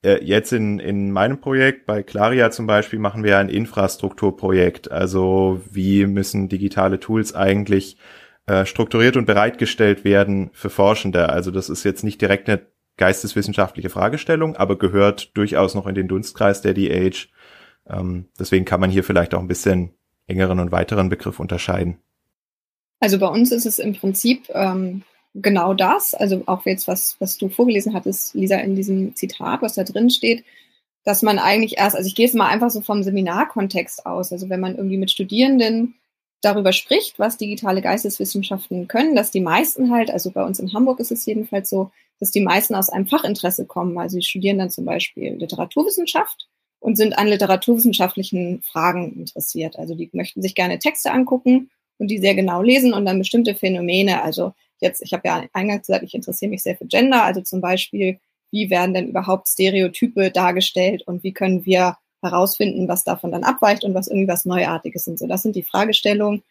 äh, 0.04 0.24
jetzt 0.24 0.52
in, 0.52 0.78
in 0.78 1.12
meinem 1.12 1.40
Projekt, 1.40 1.86
bei 1.86 2.02
Claria 2.02 2.50
zum 2.50 2.66
Beispiel, 2.66 2.98
machen 2.98 3.24
wir 3.24 3.38
ein 3.38 3.48
Infrastrukturprojekt. 3.48 4.90
Also 4.90 5.60
wie 5.70 6.06
müssen 6.06 6.48
digitale 6.48 6.98
Tools 6.98 7.34
eigentlich 7.34 7.98
äh, 8.46 8.66
strukturiert 8.66 9.16
und 9.16 9.26
bereitgestellt 9.26 10.04
werden 10.04 10.50
für 10.52 10.70
Forschende? 10.70 11.28
Also 11.28 11.50
das 11.50 11.68
ist 11.68 11.84
jetzt 11.84 12.02
nicht 12.02 12.20
direkt 12.20 12.48
eine 12.48 12.60
geisteswissenschaftliche 13.02 13.90
Fragestellung, 13.90 14.54
aber 14.54 14.78
gehört 14.78 15.36
durchaus 15.36 15.74
noch 15.74 15.88
in 15.88 15.96
den 15.96 16.06
Dunstkreis 16.06 16.62
der 16.62 16.72
DH. 16.72 17.26
Ähm, 17.90 18.26
deswegen 18.38 18.64
kann 18.64 18.78
man 18.78 18.90
hier 18.90 19.02
vielleicht 19.02 19.34
auch 19.34 19.40
ein 19.40 19.48
bisschen 19.48 19.90
engeren 20.28 20.60
und 20.60 20.70
weiteren 20.70 21.08
Begriff 21.08 21.40
unterscheiden. 21.40 21.98
Also 23.00 23.18
bei 23.18 23.26
uns 23.26 23.50
ist 23.50 23.66
es 23.66 23.80
im 23.80 23.94
Prinzip 23.94 24.48
ähm, 24.54 25.02
genau 25.34 25.74
das, 25.74 26.14
also 26.14 26.44
auch 26.46 26.64
jetzt, 26.64 26.86
was, 26.86 27.16
was 27.18 27.38
du 27.38 27.48
vorgelesen 27.48 27.92
hattest, 27.92 28.36
Lisa, 28.36 28.54
in 28.58 28.76
diesem 28.76 29.16
Zitat, 29.16 29.62
was 29.62 29.74
da 29.74 29.82
drin 29.82 30.08
steht, 30.08 30.44
dass 31.02 31.22
man 31.22 31.40
eigentlich 31.40 31.78
erst, 31.78 31.96
also 31.96 32.06
ich 32.06 32.14
gehe 32.14 32.26
jetzt 32.26 32.36
mal 32.36 32.46
einfach 32.46 32.70
so 32.70 32.82
vom 32.82 33.02
Seminarkontext 33.02 34.06
aus, 34.06 34.30
also 34.30 34.48
wenn 34.48 34.60
man 34.60 34.76
irgendwie 34.76 34.98
mit 34.98 35.10
Studierenden 35.10 35.94
darüber 36.42 36.72
spricht, 36.72 37.18
was 37.18 37.38
digitale 37.38 37.80
Geisteswissenschaften 37.80 38.88
können, 38.88 39.16
dass 39.16 39.30
die 39.30 39.40
meisten 39.40 39.90
halt, 39.90 40.10
also 40.10 40.30
bei 40.30 40.44
uns 40.44 40.58
in 40.58 40.74
Hamburg 40.74 41.00
ist 41.00 41.12
es 41.12 41.24
jedenfalls 41.24 41.70
so, 41.70 41.90
dass 42.20 42.30
die 42.30 42.40
meisten 42.40 42.74
aus 42.74 42.90
einem 42.90 43.06
Fachinteresse 43.06 43.66
kommen. 43.66 43.96
Also 43.98 44.16
sie 44.16 44.22
studieren 44.22 44.58
dann 44.58 44.70
zum 44.70 44.84
Beispiel 44.84 45.34
Literaturwissenschaft 45.34 46.48
und 46.80 46.96
sind 46.96 47.16
an 47.16 47.28
literaturwissenschaftlichen 47.28 48.60
Fragen 48.62 49.20
interessiert. 49.20 49.78
Also 49.78 49.94
die 49.94 50.10
möchten 50.12 50.42
sich 50.42 50.54
gerne 50.54 50.78
Texte 50.78 51.12
angucken 51.12 51.70
und 51.98 52.08
die 52.08 52.18
sehr 52.18 52.34
genau 52.34 52.60
lesen 52.60 52.92
und 52.92 53.06
dann 53.06 53.18
bestimmte 53.18 53.54
Phänomene, 53.54 54.22
also 54.22 54.52
jetzt, 54.80 55.02
ich 55.02 55.12
habe 55.12 55.26
ja 55.26 55.44
eingangs 55.52 55.86
gesagt, 55.86 56.04
ich 56.04 56.14
interessiere 56.14 56.50
mich 56.50 56.62
sehr 56.62 56.76
für 56.76 56.86
Gender, 56.86 57.22
also 57.22 57.40
zum 57.40 57.60
Beispiel, 57.60 58.18
wie 58.50 58.68
werden 58.68 58.94
denn 58.94 59.08
überhaupt 59.08 59.48
Stereotype 59.48 60.30
dargestellt 60.32 61.04
und 61.06 61.22
wie 61.22 61.32
können 61.32 61.64
wir 61.64 61.96
herausfinden, 62.22 62.88
was 62.88 63.04
davon 63.04 63.32
dann 63.32 63.44
abweicht 63.44 63.84
und 63.84 63.94
was 63.94 64.08
irgendwie 64.08 64.28
was 64.28 64.44
Neuartiges 64.44 65.04
sind. 65.04 65.18
So, 65.18 65.26
das 65.26 65.42
sind 65.42 65.56
die 65.56 65.62
Fragestellungen, 65.62 66.42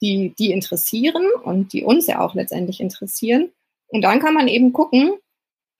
die, 0.00 0.34
die 0.38 0.52
interessieren 0.52 1.26
und 1.44 1.72
die 1.72 1.84
uns 1.84 2.06
ja 2.06 2.20
auch 2.20 2.34
letztendlich 2.34 2.80
interessieren. 2.80 3.50
Und 3.88 4.02
dann 4.02 4.20
kann 4.20 4.34
man 4.34 4.48
eben 4.48 4.72
gucken, 4.72 5.12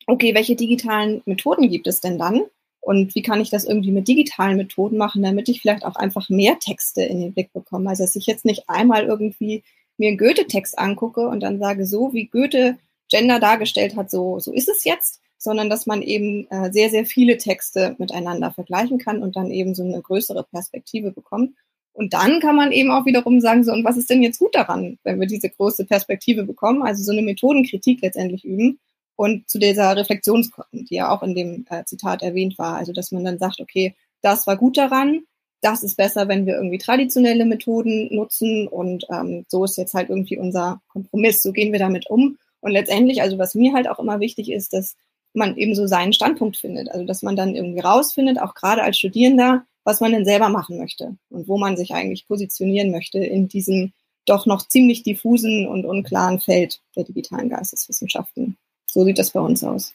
okay, 0.06 0.34
welche 0.34 0.56
digitalen 0.56 1.22
Methoden 1.26 1.68
gibt 1.68 1.86
es 1.86 2.00
denn 2.00 2.18
dann? 2.18 2.42
Und 2.80 3.14
wie 3.14 3.22
kann 3.22 3.40
ich 3.40 3.50
das 3.50 3.64
irgendwie 3.64 3.90
mit 3.90 4.08
digitalen 4.08 4.56
Methoden 4.56 4.96
machen, 4.96 5.22
damit 5.22 5.48
ich 5.48 5.60
vielleicht 5.60 5.84
auch 5.84 5.96
einfach 5.96 6.28
mehr 6.28 6.58
Texte 6.58 7.02
in 7.02 7.20
den 7.20 7.34
Blick 7.34 7.52
bekomme? 7.52 7.90
Also, 7.90 8.04
dass 8.04 8.16
ich 8.16 8.26
jetzt 8.26 8.44
nicht 8.44 8.68
einmal 8.68 9.04
irgendwie 9.04 9.62
mir 9.98 10.08
einen 10.08 10.18
Goethe-Text 10.18 10.78
angucke 10.78 11.28
und 11.28 11.40
dann 11.40 11.58
sage, 11.58 11.86
so 11.86 12.12
wie 12.12 12.26
Goethe 12.26 12.78
Gender 13.10 13.40
dargestellt 13.40 13.96
hat, 13.96 14.10
so, 14.10 14.38
so 14.38 14.52
ist 14.52 14.68
es 14.68 14.84
jetzt, 14.84 15.20
sondern 15.48 15.70
dass 15.70 15.86
man 15.86 16.02
eben 16.02 16.46
äh, 16.50 16.70
sehr, 16.70 16.90
sehr 16.90 17.06
viele 17.06 17.38
Texte 17.38 17.96
miteinander 17.96 18.50
vergleichen 18.52 18.98
kann 18.98 19.22
und 19.22 19.34
dann 19.34 19.50
eben 19.50 19.74
so 19.74 19.82
eine 19.82 20.02
größere 20.02 20.44
Perspektive 20.44 21.10
bekommt. 21.10 21.54
Und 21.94 22.12
dann 22.12 22.40
kann 22.40 22.54
man 22.54 22.70
eben 22.70 22.90
auch 22.90 23.06
wiederum 23.06 23.40
sagen, 23.40 23.64
so, 23.64 23.72
und 23.72 23.82
was 23.82 23.96
ist 23.96 24.10
denn 24.10 24.22
jetzt 24.22 24.38
gut 24.38 24.54
daran, 24.54 24.98
wenn 25.04 25.18
wir 25.18 25.26
diese 25.26 25.48
große 25.48 25.86
Perspektive 25.86 26.44
bekommen, 26.44 26.82
also 26.82 27.02
so 27.02 27.12
eine 27.12 27.22
Methodenkritik 27.22 28.02
letztendlich 28.02 28.44
üben 28.44 28.78
und 29.16 29.48
zu 29.48 29.58
dieser 29.58 29.96
Reflexion 29.96 30.46
die 30.72 30.96
ja 30.96 31.10
auch 31.10 31.22
in 31.22 31.34
dem 31.34 31.64
äh, 31.70 31.84
Zitat 31.86 32.22
erwähnt 32.22 32.58
war, 32.58 32.76
also 32.76 32.92
dass 32.92 33.10
man 33.10 33.24
dann 33.24 33.38
sagt, 33.38 33.58
okay, 33.58 33.94
das 34.20 34.46
war 34.46 34.58
gut 34.58 34.76
daran, 34.76 35.22
das 35.62 35.82
ist 35.82 35.96
besser, 35.96 36.28
wenn 36.28 36.44
wir 36.44 36.56
irgendwie 36.56 36.78
traditionelle 36.78 37.46
Methoden 37.46 38.14
nutzen 38.14 38.68
und 38.68 39.06
ähm, 39.10 39.46
so 39.48 39.64
ist 39.64 39.78
jetzt 39.78 39.94
halt 39.94 40.10
irgendwie 40.10 40.38
unser 40.38 40.82
Kompromiss. 40.88 41.42
So 41.42 41.52
gehen 41.52 41.72
wir 41.72 41.80
damit 41.80 42.08
um. 42.08 42.36
Und 42.60 42.72
letztendlich, 42.72 43.22
also 43.22 43.38
was 43.38 43.54
mir 43.54 43.72
halt 43.72 43.88
auch 43.88 43.98
immer 43.98 44.20
wichtig 44.20 44.50
ist, 44.50 44.72
dass 44.72 44.96
man 45.34 45.56
eben 45.56 45.74
so 45.74 45.86
seinen 45.86 46.12
Standpunkt 46.12 46.56
findet. 46.56 46.90
Also 46.90 47.04
dass 47.04 47.22
man 47.22 47.36
dann 47.36 47.54
irgendwie 47.54 47.80
rausfindet, 47.80 48.40
auch 48.40 48.54
gerade 48.54 48.82
als 48.82 48.98
Studierender, 48.98 49.64
was 49.84 50.00
man 50.00 50.12
denn 50.12 50.24
selber 50.24 50.48
machen 50.48 50.78
möchte 50.78 51.16
und 51.30 51.48
wo 51.48 51.58
man 51.58 51.76
sich 51.76 51.94
eigentlich 51.94 52.26
positionieren 52.26 52.90
möchte 52.90 53.18
in 53.18 53.48
diesem 53.48 53.92
doch 54.26 54.46
noch 54.46 54.66
ziemlich 54.66 55.02
diffusen 55.02 55.66
und 55.66 55.86
unklaren 55.86 56.40
Feld 56.40 56.80
der 56.96 57.04
digitalen 57.04 57.48
Geisteswissenschaften. 57.48 58.58
so 58.86 59.04
sieht 59.04 59.18
das 59.18 59.30
bei 59.30 59.40
uns 59.40 59.64
aus. 59.64 59.94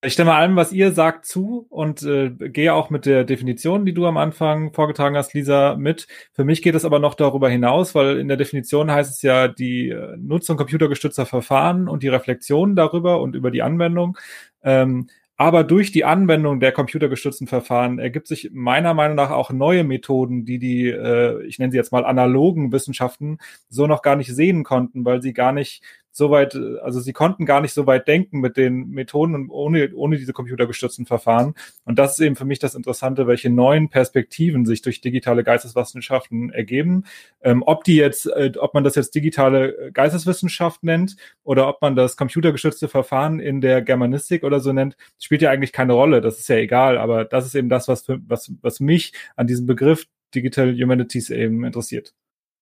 Ich 0.00 0.12
stimme 0.12 0.34
allem, 0.34 0.54
was 0.54 0.72
ihr 0.72 0.92
sagt, 0.92 1.26
zu 1.26 1.66
und 1.70 2.04
äh, 2.04 2.30
gehe 2.30 2.72
auch 2.72 2.88
mit 2.88 3.04
der 3.04 3.24
Definition, 3.24 3.84
die 3.84 3.94
du 3.94 4.06
am 4.06 4.16
Anfang 4.16 4.72
vorgetragen 4.72 5.16
hast, 5.16 5.34
Lisa, 5.34 5.74
mit. 5.76 6.06
Für 6.32 6.44
mich 6.44 6.62
geht 6.62 6.76
es 6.76 6.84
aber 6.84 7.00
noch 7.00 7.14
darüber 7.16 7.48
hinaus, 7.48 7.96
weil 7.96 8.18
in 8.18 8.28
der 8.28 8.36
Definition 8.36 8.92
heißt 8.92 9.10
es 9.10 9.22
ja 9.22 9.48
die 9.48 9.88
äh, 9.88 10.16
Nutzung 10.16 10.56
computergestützter 10.56 11.26
Verfahren 11.26 11.88
und 11.88 12.04
die 12.04 12.08
Reflexion 12.08 12.76
darüber 12.76 13.20
und 13.20 13.34
über 13.34 13.50
die 13.50 13.62
Anwendung. 13.62 14.16
Ähm, 14.62 15.08
aber 15.40 15.62
durch 15.62 15.92
die 15.92 16.04
Anwendung 16.04 16.58
der 16.58 16.72
computergestützten 16.72 17.46
Verfahren 17.46 18.00
ergibt 18.00 18.26
sich 18.26 18.50
meiner 18.52 18.92
Meinung 18.92 19.16
nach 19.16 19.30
auch 19.30 19.50
neue 19.50 19.84
Methoden, 19.84 20.44
die 20.44 20.58
die, 20.58 20.88
äh, 20.88 21.44
ich 21.46 21.60
nenne 21.60 21.70
sie 21.70 21.76
jetzt 21.76 21.92
mal 21.92 22.04
analogen 22.04 22.72
Wissenschaften, 22.72 23.38
so 23.68 23.86
noch 23.86 24.02
gar 24.02 24.16
nicht 24.16 24.34
sehen 24.34 24.64
konnten, 24.64 25.04
weil 25.04 25.22
sie 25.22 25.32
gar 25.32 25.52
nicht 25.52 25.82
so 26.18 26.30
weit, 26.30 26.54
also 26.82 27.00
sie 27.00 27.14
konnten 27.14 27.46
gar 27.46 27.62
nicht 27.62 27.72
so 27.72 27.86
weit 27.86 28.06
denken 28.08 28.40
mit 28.40 28.56
den 28.56 28.90
Methoden 28.90 29.34
und 29.34 29.50
ohne, 29.50 29.94
ohne 29.94 30.18
diese 30.18 30.34
computergestützten 30.34 31.06
Verfahren. 31.06 31.54
Und 31.84 31.98
das 31.98 32.18
ist 32.18 32.20
eben 32.20 32.36
für 32.36 32.44
mich 32.44 32.58
das 32.58 32.74
Interessante, 32.74 33.26
welche 33.26 33.48
neuen 33.48 33.88
Perspektiven 33.88 34.66
sich 34.66 34.82
durch 34.82 35.00
digitale 35.00 35.44
Geisteswissenschaften 35.44 36.50
ergeben. 36.50 37.04
Ähm, 37.40 37.62
ob 37.64 37.84
die 37.84 37.96
jetzt, 37.96 38.26
äh, 38.26 38.52
ob 38.58 38.74
man 38.74 38.84
das 38.84 38.96
jetzt 38.96 39.14
digitale 39.14 39.90
Geisteswissenschaft 39.92 40.82
nennt 40.82 41.16
oder 41.44 41.68
ob 41.68 41.80
man 41.80 41.96
das 41.96 42.16
computergestützte 42.16 42.88
Verfahren 42.88 43.40
in 43.40 43.60
der 43.60 43.80
Germanistik 43.80 44.44
oder 44.44 44.60
so 44.60 44.72
nennt, 44.72 44.96
spielt 45.18 45.40
ja 45.40 45.50
eigentlich 45.50 45.72
keine 45.72 45.94
Rolle. 45.94 46.20
Das 46.20 46.38
ist 46.38 46.48
ja 46.48 46.56
egal. 46.56 46.98
Aber 46.98 47.24
das 47.24 47.46
ist 47.46 47.54
eben 47.54 47.68
das, 47.68 47.88
was, 47.88 48.02
für, 48.02 48.20
was, 48.26 48.52
was 48.60 48.80
mich 48.80 49.12
an 49.36 49.46
diesem 49.46 49.66
Begriff 49.66 50.06
Digital 50.34 50.74
Humanities 50.74 51.30
eben 51.30 51.64
interessiert. 51.64 52.12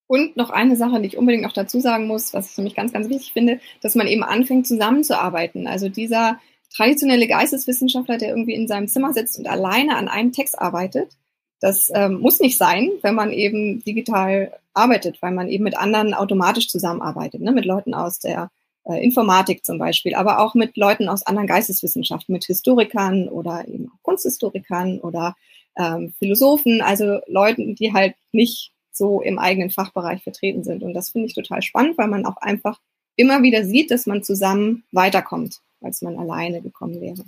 Und 0.09 0.37
noch 0.37 0.51
eine 0.51 0.77
Sache, 0.77 1.01
die 1.01 1.09
ich 1.09 1.16
unbedingt 1.16 1.42
noch 1.42 1.53
dazu 1.53 1.81
sagen 1.81 2.07
muss, 2.07 2.33
was 2.33 2.47
ich 2.47 2.53
für 2.53 2.62
mich 2.62 2.77
ganz, 2.77 2.92
ganz 2.92 3.09
wichtig 3.09 3.33
finde, 3.33 3.61
dass 3.83 3.97
man 3.97 4.07
eben 4.07 4.23
anfängt 4.23 4.66
zusammenzuarbeiten. 4.66 5.66
Also 5.66 5.88
dieser 5.88 6.38
traditionelle 6.75 7.27
Geisteswissenschaftler, 7.27 8.19
der 8.19 8.31
irgendwie 8.31 8.55
in 8.55 8.69
seinem 8.69 8.88
Zimmer 8.88 9.12
sitzt 9.12 9.38
und 9.38 9.49
alleine 9.49 9.97
an 9.97 10.09
einem 10.09 10.33
Text 10.33 10.59
arbeitet, 10.59 11.16
das 11.61 11.90
ähm, 11.95 12.21
muss 12.21 12.38
nicht 12.38 12.59
sein, 12.59 12.90
wenn 13.03 13.14
man 13.14 13.33
eben 13.33 13.83
digital 13.83 14.53
arbeitet, 14.75 15.23
weil 15.23 15.33
man 15.33 15.49
eben 15.49 15.64
mit 15.64 15.77
anderen 15.77 16.14
automatisch 16.14 16.69
zusammenarbeitet, 16.69 17.40
ne? 17.40 17.51
mit 17.53 17.64
Leuten 17.64 17.95
aus 17.95 18.19
der 18.19 18.51
äh, 18.85 19.03
Informatik 19.03 19.64
zum 19.64 19.79
Beispiel, 19.79 20.14
aber 20.14 20.40
auch 20.40 20.55
mit 20.55 20.77
Leuten 20.77 21.09
aus 21.09 21.27
anderen 21.27 21.47
Geisteswissenschaften, 21.47 22.33
mit 22.33 22.45
Historikern 22.45 23.29
oder 23.29 23.66
eben 23.66 23.90
Kunsthistorikern 24.03 25.01
oder 25.01 25.35
ähm, 25.79 26.12
Philosophen, 26.19 26.83
also 26.83 27.21
Leuten, 27.27 27.75
die 27.75 27.92
halt 27.92 28.14
nicht 28.33 28.73
so 28.96 29.20
im 29.20 29.38
eigenen 29.38 29.70
Fachbereich 29.70 30.22
vertreten 30.22 30.64
sind. 30.64 30.82
Und 30.82 30.94
das 30.94 31.11
finde 31.11 31.26
ich 31.26 31.35
total 31.35 31.62
spannend, 31.62 31.98
weil 31.98 32.09
man 32.09 32.26
auch 32.26 32.37
einfach 32.38 32.80
immer 33.16 33.42
wieder 33.42 33.64
sieht, 33.64 33.90
dass 33.90 34.06
man 34.06 34.22
zusammen 34.22 34.85
weiterkommt, 34.92 35.61
als 35.80 36.02
man 36.02 36.18
alleine 36.18 36.61
gekommen 36.61 37.00
wäre. 37.00 37.24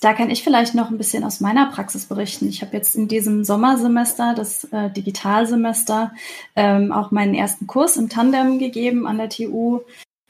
Da 0.00 0.12
kann 0.12 0.30
ich 0.30 0.44
vielleicht 0.44 0.76
noch 0.76 0.90
ein 0.90 0.98
bisschen 0.98 1.24
aus 1.24 1.40
meiner 1.40 1.66
Praxis 1.70 2.06
berichten. 2.06 2.48
Ich 2.48 2.62
habe 2.62 2.76
jetzt 2.76 2.94
in 2.94 3.08
diesem 3.08 3.42
Sommersemester, 3.42 4.32
das 4.34 4.64
äh, 4.64 4.90
Digitalsemester, 4.90 6.12
ähm, 6.54 6.92
auch 6.92 7.10
meinen 7.10 7.34
ersten 7.34 7.66
Kurs 7.66 7.96
im 7.96 8.08
Tandem 8.08 8.60
gegeben 8.60 9.08
an 9.08 9.18
der 9.18 9.28
TU 9.28 9.80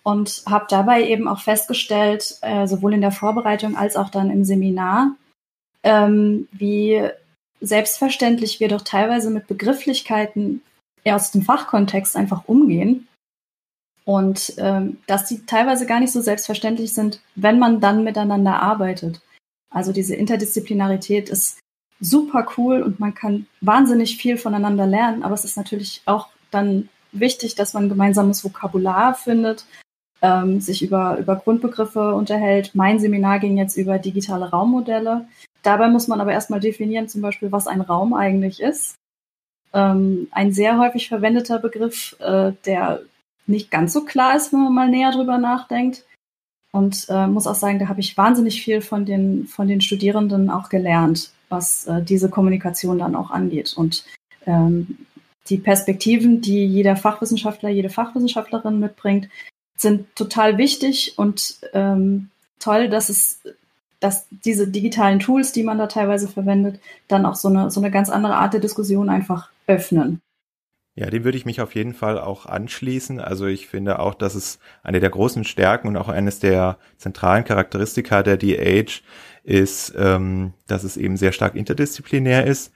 und 0.02 0.42
habe 0.48 0.64
dabei 0.70 1.06
eben 1.06 1.28
auch 1.28 1.40
festgestellt, 1.40 2.38
äh, 2.40 2.66
sowohl 2.66 2.94
in 2.94 3.02
der 3.02 3.12
Vorbereitung 3.12 3.76
als 3.76 3.96
auch 3.96 4.08
dann 4.08 4.30
im 4.30 4.42
Seminar, 4.42 5.14
ähm, 5.82 6.48
wie 6.50 7.06
selbstverständlich 7.60 8.60
wir 8.60 8.68
doch 8.68 8.82
teilweise 8.82 9.30
mit 9.30 9.46
Begrifflichkeiten 9.46 10.62
aus 11.04 11.30
dem 11.30 11.42
Fachkontext 11.42 12.16
einfach 12.16 12.46
umgehen. 12.46 13.08
Und 14.04 14.54
ähm, 14.56 14.98
dass 15.06 15.26
die 15.26 15.44
teilweise 15.44 15.86
gar 15.86 16.00
nicht 16.00 16.12
so 16.12 16.20
selbstverständlich 16.20 16.94
sind, 16.94 17.20
wenn 17.34 17.58
man 17.58 17.80
dann 17.80 18.04
miteinander 18.04 18.62
arbeitet. 18.62 19.20
Also 19.70 19.92
diese 19.92 20.14
Interdisziplinarität 20.14 21.28
ist 21.28 21.58
super 22.00 22.46
cool 22.56 22.82
und 22.82 23.00
man 23.00 23.14
kann 23.14 23.46
wahnsinnig 23.60 24.16
viel 24.16 24.38
voneinander 24.38 24.86
lernen, 24.86 25.22
aber 25.22 25.34
es 25.34 25.44
ist 25.44 25.56
natürlich 25.56 26.02
auch 26.06 26.28
dann 26.50 26.88
wichtig, 27.12 27.54
dass 27.54 27.74
man 27.74 27.88
gemeinsames 27.88 28.44
Vokabular 28.44 29.14
findet, 29.14 29.66
ähm, 30.22 30.60
sich 30.60 30.82
über, 30.82 31.18
über 31.18 31.36
Grundbegriffe 31.36 32.14
unterhält. 32.14 32.74
Mein 32.74 32.98
Seminar 32.98 33.38
ging 33.38 33.56
jetzt 33.56 33.76
über 33.76 33.98
digitale 33.98 34.50
Raummodelle. 34.50 35.28
Dabei 35.62 35.88
muss 35.88 36.08
man 36.08 36.20
aber 36.20 36.32
erstmal 36.32 36.60
definieren, 36.60 37.08
zum 37.08 37.22
Beispiel, 37.22 37.52
was 37.52 37.66
ein 37.66 37.80
Raum 37.80 38.14
eigentlich 38.14 38.60
ist. 38.60 38.96
Ähm, 39.72 40.28
ein 40.30 40.52
sehr 40.52 40.78
häufig 40.78 41.08
verwendeter 41.08 41.58
Begriff, 41.58 42.16
äh, 42.20 42.52
der 42.64 43.00
nicht 43.46 43.70
ganz 43.70 43.92
so 43.92 44.04
klar 44.04 44.36
ist, 44.36 44.52
wenn 44.52 44.60
man 44.64 44.74
mal 44.74 44.88
näher 44.88 45.12
drüber 45.12 45.38
nachdenkt. 45.38 46.04
Und 46.72 47.06
äh, 47.08 47.26
muss 47.26 47.46
auch 47.46 47.54
sagen, 47.54 47.78
da 47.78 47.88
habe 47.88 48.00
ich 48.00 48.16
wahnsinnig 48.16 48.62
viel 48.62 48.82
von 48.82 49.04
den, 49.06 49.46
von 49.46 49.68
den 49.68 49.80
Studierenden 49.80 50.50
auch 50.50 50.68
gelernt, 50.68 51.32
was 51.48 51.86
äh, 51.86 52.02
diese 52.02 52.28
Kommunikation 52.28 52.98
dann 52.98 53.16
auch 53.16 53.30
angeht. 53.30 53.74
Und 53.74 54.04
ähm, 54.46 54.98
die 55.48 55.58
Perspektiven, 55.58 56.42
die 56.42 56.66
jeder 56.66 56.96
Fachwissenschaftler, 56.96 57.70
jede 57.70 57.88
Fachwissenschaftlerin 57.88 58.80
mitbringt, 58.80 59.28
sind 59.80 60.14
total 60.16 60.58
wichtig 60.58 61.14
und 61.16 61.58
ähm, 61.72 62.30
toll, 62.58 62.88
dass 62.88 63.08
es 63.08 63.40
dass 64.00 64.28
diese 64.30 64.68
digitalen 64.68 65.18
Tools, 65.18 65.52
die 65.52 65.64
man 65.64 65.78
da 65.78 65.88
teilweise 65.88 66.28
verwendet, 66.28 66.80
dann 67.08 67.26
auch 67.26 67.34
so 67.34 67.48
eine, 67.48 67.70
so 67.70 67.80
eine 67.80 67.90
ganz 67.90 68.10
andere 68.10 68.36
Art 68.36 68.52
der 68.52 68.60
Diskussion 68.60 69.08
einfach 69.08 69.50
öffnen. 69.66 70.20
Ja, 70.94 71.10
dem 71.10 71.24
würde 71.24 71.38
ich 71.38 71.46
mich 71.46 71.60
auf 71.60 71.74
jeden 71.74 71.94
Fall 71.94 72.18
auch 72.18 72.46
anschließen. 72.46 73.20
Also 73.20 73.46
ich 73.46 73.68
finde 73.68 74.00
auch, 74.00 74.14
dass 74.14 74.34
es 74.34 74.58
eine 74.82 74.98
der 75.00 75.10
großen 75.10 75.44
Stärken 75.44 75.88
und 75.88 75.96
auch 75.96 76.08
eines 76.08 76.40
der 76.40 76.78
zentralen 76.96 77.44
Charakteristika 77.44 78.22
der 78.22 78.36
DH 78.36 79.02
ist, 79.44 79.94
ähm, 79.96 80.54
dass 80.66 80.82
es 80.82 80.96
eben 80.96 81.16
sehr 81.16 81.32
stark 81.32 81.54
interdisziplinär 81.54 82.46
ist. 82.46 82.72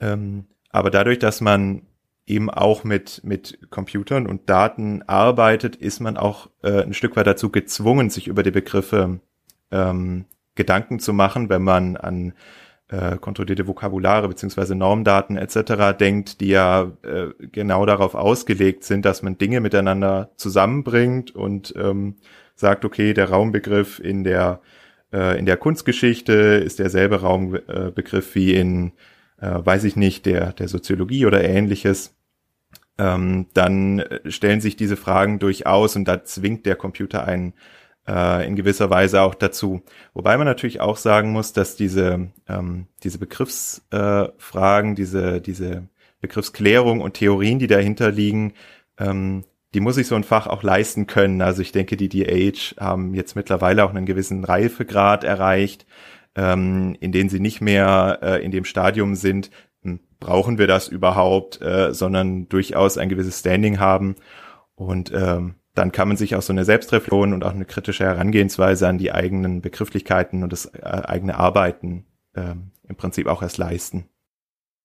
Ähm, 0.00 0.44
aber 0.70 0.90
dadurch, 0.90 1.18
dass 1.18 1.40
man 1.40 1.82
eben 2.28 2.50
auch 2.50 2.84
mit, 2.84 3.22
mit 3.24 3.58
Computern 3.70 4.26
und 4.26 4.48
Daten 4.48 5.02
arbeitet, 5.02 5.76
ist 5.76 6.00
man 6.00 6.16
auch 6.16 6.48
äh, 6.62 6.82
ein 6.82 6.94
Stück 6.94 7.16
weit 7.16 7.26
dazu 7.26 7.50
gezwungen, 7.50 8.10
sich 8.10 8.28
über 8.28 8.42
die 8.42 8.50
Begriffe 8.50 9.20
ähm, 9.70 10.24
Gedanken 10.54 10.98
zu 10.98 11.12
machen, 11.12 11.48
wenn 11.48 11.62
man 11.62 11.96
an 11.96 12.34
äh, 12.88 13.16
kontrollierte 13.18 13.66
Vokabulare 13.66 14.28
beziehungsweise 14.28 14.74
Normdaten 14.74 15.36
etc. 15.36 15.96
denkt, 15.98 16.40
die 16.40 16.48
ja 16.48 16.92
äh, 17.02 17.28
genau 17.52 17.86
darauf 17.86 18.14
ausgelegt 18.14 18.84
sind, 18.84 19.04
dass 19.04 19.22
man 19.22 19.38
Dinge 19.38 19.60
miteinander 19.60 20.30
zusammenbringt 20.36 21.34
und 21.34 21.74
ähm, 21.76 22.16
sagt, 22.54 22.84
okay, 22.84 23.14
der 23.14 23.30
Raumbegriff 23.30 24.00
in 24.00 24.24
der 24.24 24.60
äh, 25.12 25.38
in 25.38 25.46
der 25.46 25.56
Kunstgeschichte 25.56 26.32
ist 26.32 26.78
derselbe 26.78 27.20
Raumbegriff 27.20 28.34
wie 28.34 28.54
in, 28.54 28.92
äh, 29.40 29.58
weiß 29.64 29.84
ich 29.84 29.96
nicht, 29.96 30.26
der 30.26 30.52
der 30.54 30.68
Soziologie 30.68 31.26
oder 31.26 31.44
ähnliches. 31.44 32.17
Ähm, 32.98 33.46
dann 33.54 34.04
stellen 34.26 34.60
sich 34.60 34.76
diese 34.76 34.96
Fragen 34.96 35.38
durchaus 35.38 35.96
und 35.96 36.06
da 36.06 36.24
zwingt 36.24 36.66
der 36.66 36.76
Computer 36.76 37.24
einen 37.24 37.54
äh, 38.08 38.46
in 38.46 38.56
gewisser 38.56 38.90
Weise 38.90 39.22
auch 39.22 39.34
dazu. 39.34 39.82
Wobei 40.14 40.36
man 40.36 40.46
natürlich 40.46 40.80
auch 40.80 40.96
sagen 40.96 41.30
muss, 41.30 41.52
dass 41.52 41.76
diese, 41.76 42.28
ähm, 42.48 42.86
diese 43.04 43.18
Begriffsfragen, 43.18 44.92
äh, 44.92 44.94
diese, 44.94 45.40
diese 45.40 45.88
Begriffsklärung 46.20 47.00
und 47.00 47.14
Theorien, 47.14 47.58
die 47.58 47.66
dahinter 47.66 48.10
liegen, 48.10 48.54
ähm, 48.98 49.44
die 49.74 49.80
muss 49.80 49.96
sich 49.96 50.06
so 50.06 50.14
ein 50.14 50.24
Fach 50.24 50.46
auch 50.46 50.62
leisten 50.62 51.06
können. 51.06 51.42
Also 51.42 51.62
ich 51.62 51.72
denke, 51.72 51.96
die 51.96 52.08
DH 52.08 52.76
haben 52.80 53.14
jetzt 53.14 53.36
mittlerweile 53.36 53.84
auch 53.84 53.90
einen 53.90 54.06
gewissen 54.06 54.42
Reifegrad 54.44 55.24
erreicht, 55.24 55.86
ähm, 56.34 56.96
in 57.00 57.12
denen 57.12 57.28
sie 57.28 57.40
nicht 57.40 57.60
mehr 57.60 58.18
äh, 58.22 58.44
in 58.44 58.50
dem 58.50 58.64
Stadium 58.64 59.14
sind, 59.14 59.50
brauchen 60.20 60.58
wir 60.58 60.66
das 60.66 60.88
überhaupt, 60.88 61.60
äh, 61.60 61.94
sondern 61.94 62.48
durchaus 62.48 62.98
ein 62.98 63.08
gewisses 63.08 63.40
Standing 63.40 63.78
haben. 63.78 64.16
Und 64.74 65.12
ähm, 65.12 65.54
dann 65.74 65.92
kann 65.92 66.08
man 66.08 66.16
sich 66.16 66.34
auch 66.34 66.42
so 66.42 66.52
eine 66.52 66.64
Selbstreflexion 66.64 67.32
und 67.32 67.44
auch 67.44 67.54
eine 67.54 67.64
kritische 67.64 68.04
Herangehensweise 68.04 68.88
an 68.88 68.98
die 68.98 69.12
eigenen 69.12 69.60
Begrifflichkeiten 69.60 70.42
und 70.42 70.52
das 70.52 70.66
äh, 70.66 70.80
eigene 70.82 71.36
Arbeiten 71.36 72.04
ähm, 72.34 72.72
im 72.88 72.96
Prinzip 72.96 73.26
auch 73.26 73.42
erst 73.42 73.58
leisten. 73.58 74.08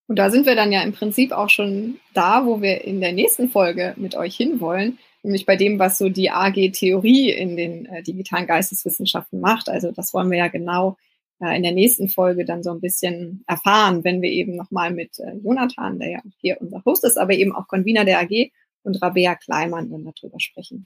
Und 0.07 0.19
da 0.19 0.29
sind 0.29 0.45
wir 0.45 0.55
dann 0.55 0.71
ja 0.71 0.83
im 0.83 0.93
Prinzip 0.93 1.31
auch 1.31 1.49
schon 1.49 1.95
da, 2.13 2.45
wo 2.45 2.61
wir 2.61 2.83
in 2.83 2.99
der 2.99 3.13
nächsten 3.13 3.49
Folge 3.49 3.93
mit 3.95 4.15
euch 4.15 4.35
hinwollen, 4.35 4.99
nämlich 5.23 5.45
bei 5.45 5.55
dem, 5.55 5.79
was 5.79 5.97
so 5.97 6.09
die 6.09 6.29
AG-Theorie 6.29 7.31
in 7.31 7.55
den 7.55 7.85
äh, 7.85 8.03
digitalen 8.03 8.45
Geisteswissenschaften 8.45 9.39
macht. 9.39 9.69
Also 9.69 9.91
das 9.91 10.13
wollen 10.13 10.29
wir 10.29 10.37
ja 10.37 10.49
genau 10.49 10.97
äh, 11.43 11.55
in 11.55 11.63
der 11.63 11.73
nächsten 11.73 12.07
Folge 12.07 12.45
dann 12.45 12.63
so 12.63 12.71
ein 12.71 12.81
bisschen 12.81 13.43
erfahren, 13.47 14.03
wenn 14.03 14.21
wir 14.21 14.29
eben 14.29 14.55
nochmal 14.55 14.91
mit 14.91 15.19
äh, 15.19 15.35
Jonathan, 15.43 15.99
der 15.99 16.09
ja 16.09 16.19
hier 16.39 16.57
unser 16.61 16.83
Host 16.85 17.03
ist, 17.03 17.17
aber 17.17 17.33
eben 17.33 17.53
auch 17.53 17.67
Convener 17.67 18.05
der 18.05 18.19
AG 18.19 18.51
und 18.83 19.01
Rabea 19.01 19.35
Kleimann 19.35 19.89
dann 19.89 20.05
darüber 20.05 20.39
sprechen. 20.39 20.85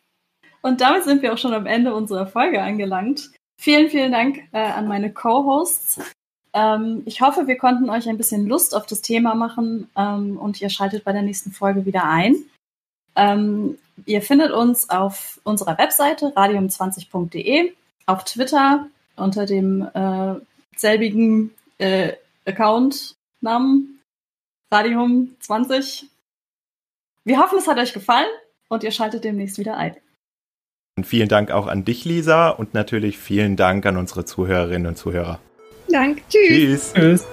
Und 0.61 0.81
damit 0.81 1.03
sind 1.03 1.21
wir 1.21 1.33
auch 1.33 1.37
schon 1.37 1.53
am 1.53 1.65
Ende 1.65 1.93
unserer 1.93 2.27
Folge 2.27 2.61
angelangt. 2.61 3.31
Vielen, 3.59 3.89
vielen 3.89 4.11
Dank 4.11 4.39
äh, 4.51 4.59
an 4.59 4.87
meine 4.87 5.11
Co-Hosts. 5.11 5.99
Ähm, 6.53 7.03
ich 7.05 7.21
hoffe, 7.21 7.47
wir 7.47 7.57
konnten 7.57 7.89
euch 7.89 8.09
ein 8.09 8.17
bisschen 8.17 8.47
Lust 8.47 8.75
auf 8.75 8.85
das 8.85 9.01
Thema 9.01 9.35
machen 9.35 9.89
ähm, 9.95 10.37
und 10.37 10.61
ihr 10.61 10.69
schaltet 10.69 11.03
bei 11.03 11.11
der 11.11 11.21
nächsten 11.21 11.51
Folge 11.51 11.85
wieder 11.85 12.03
ein. 12.05 12.35
Ähm, 13.15 13.77
ihr 14.05 14.21
findet 14.21 14.51
uns 14.51 14.89
auf 14.89 15.39
unserer 15.43 15.77
Webseite 15.77 16.33
radium20.de. 16.35 17.73
auf 18.05 18.23
Twitter 18.23 18.87
unter 19.17 19.45
dem 19.45 19.81
äh, 19.93 20.35
selbigen 20.75 21.51
äh, 21.77 22.13
Account-Namen 22.45 23.99
Radium20. 24.71 26.05
Wir 27.23 27.39
hoffen, 27.39 27.57
es 27.57 27.67
hat 27.67 27.77
euch 27.77 27.93
gefallen 27.93 28.29
und 28.69 28.83
ihr 28.83 28.91
schaltet 28.91 29.23
demnächst 29.23 29.57
wieder 29.57 29.77
ein. 29.77 29.95
Und 30.97 31.05
vielen 31.05 31.29
Dank 31.29 31.51
auch 31.51 31.67
an 31.67 31.85
dich, 31.85 32.05
Lisa, 32.05 32.49
und 32.49 32.73
natürlich 32.73 33.17
vielen 33.17 33.55
Dank 33.55 33.85
an 33.85 33.97
unsere 33.97 34.25
Zuhörerinnen 34.25 34.87
und 34.87 34.97
Zuhörer. 34.97 35.39
Danke. 35.89 36.21
Tschüss. 36.29 36.47
Tschüss. 36.47 36.93
Tschüss. 36.93 37.27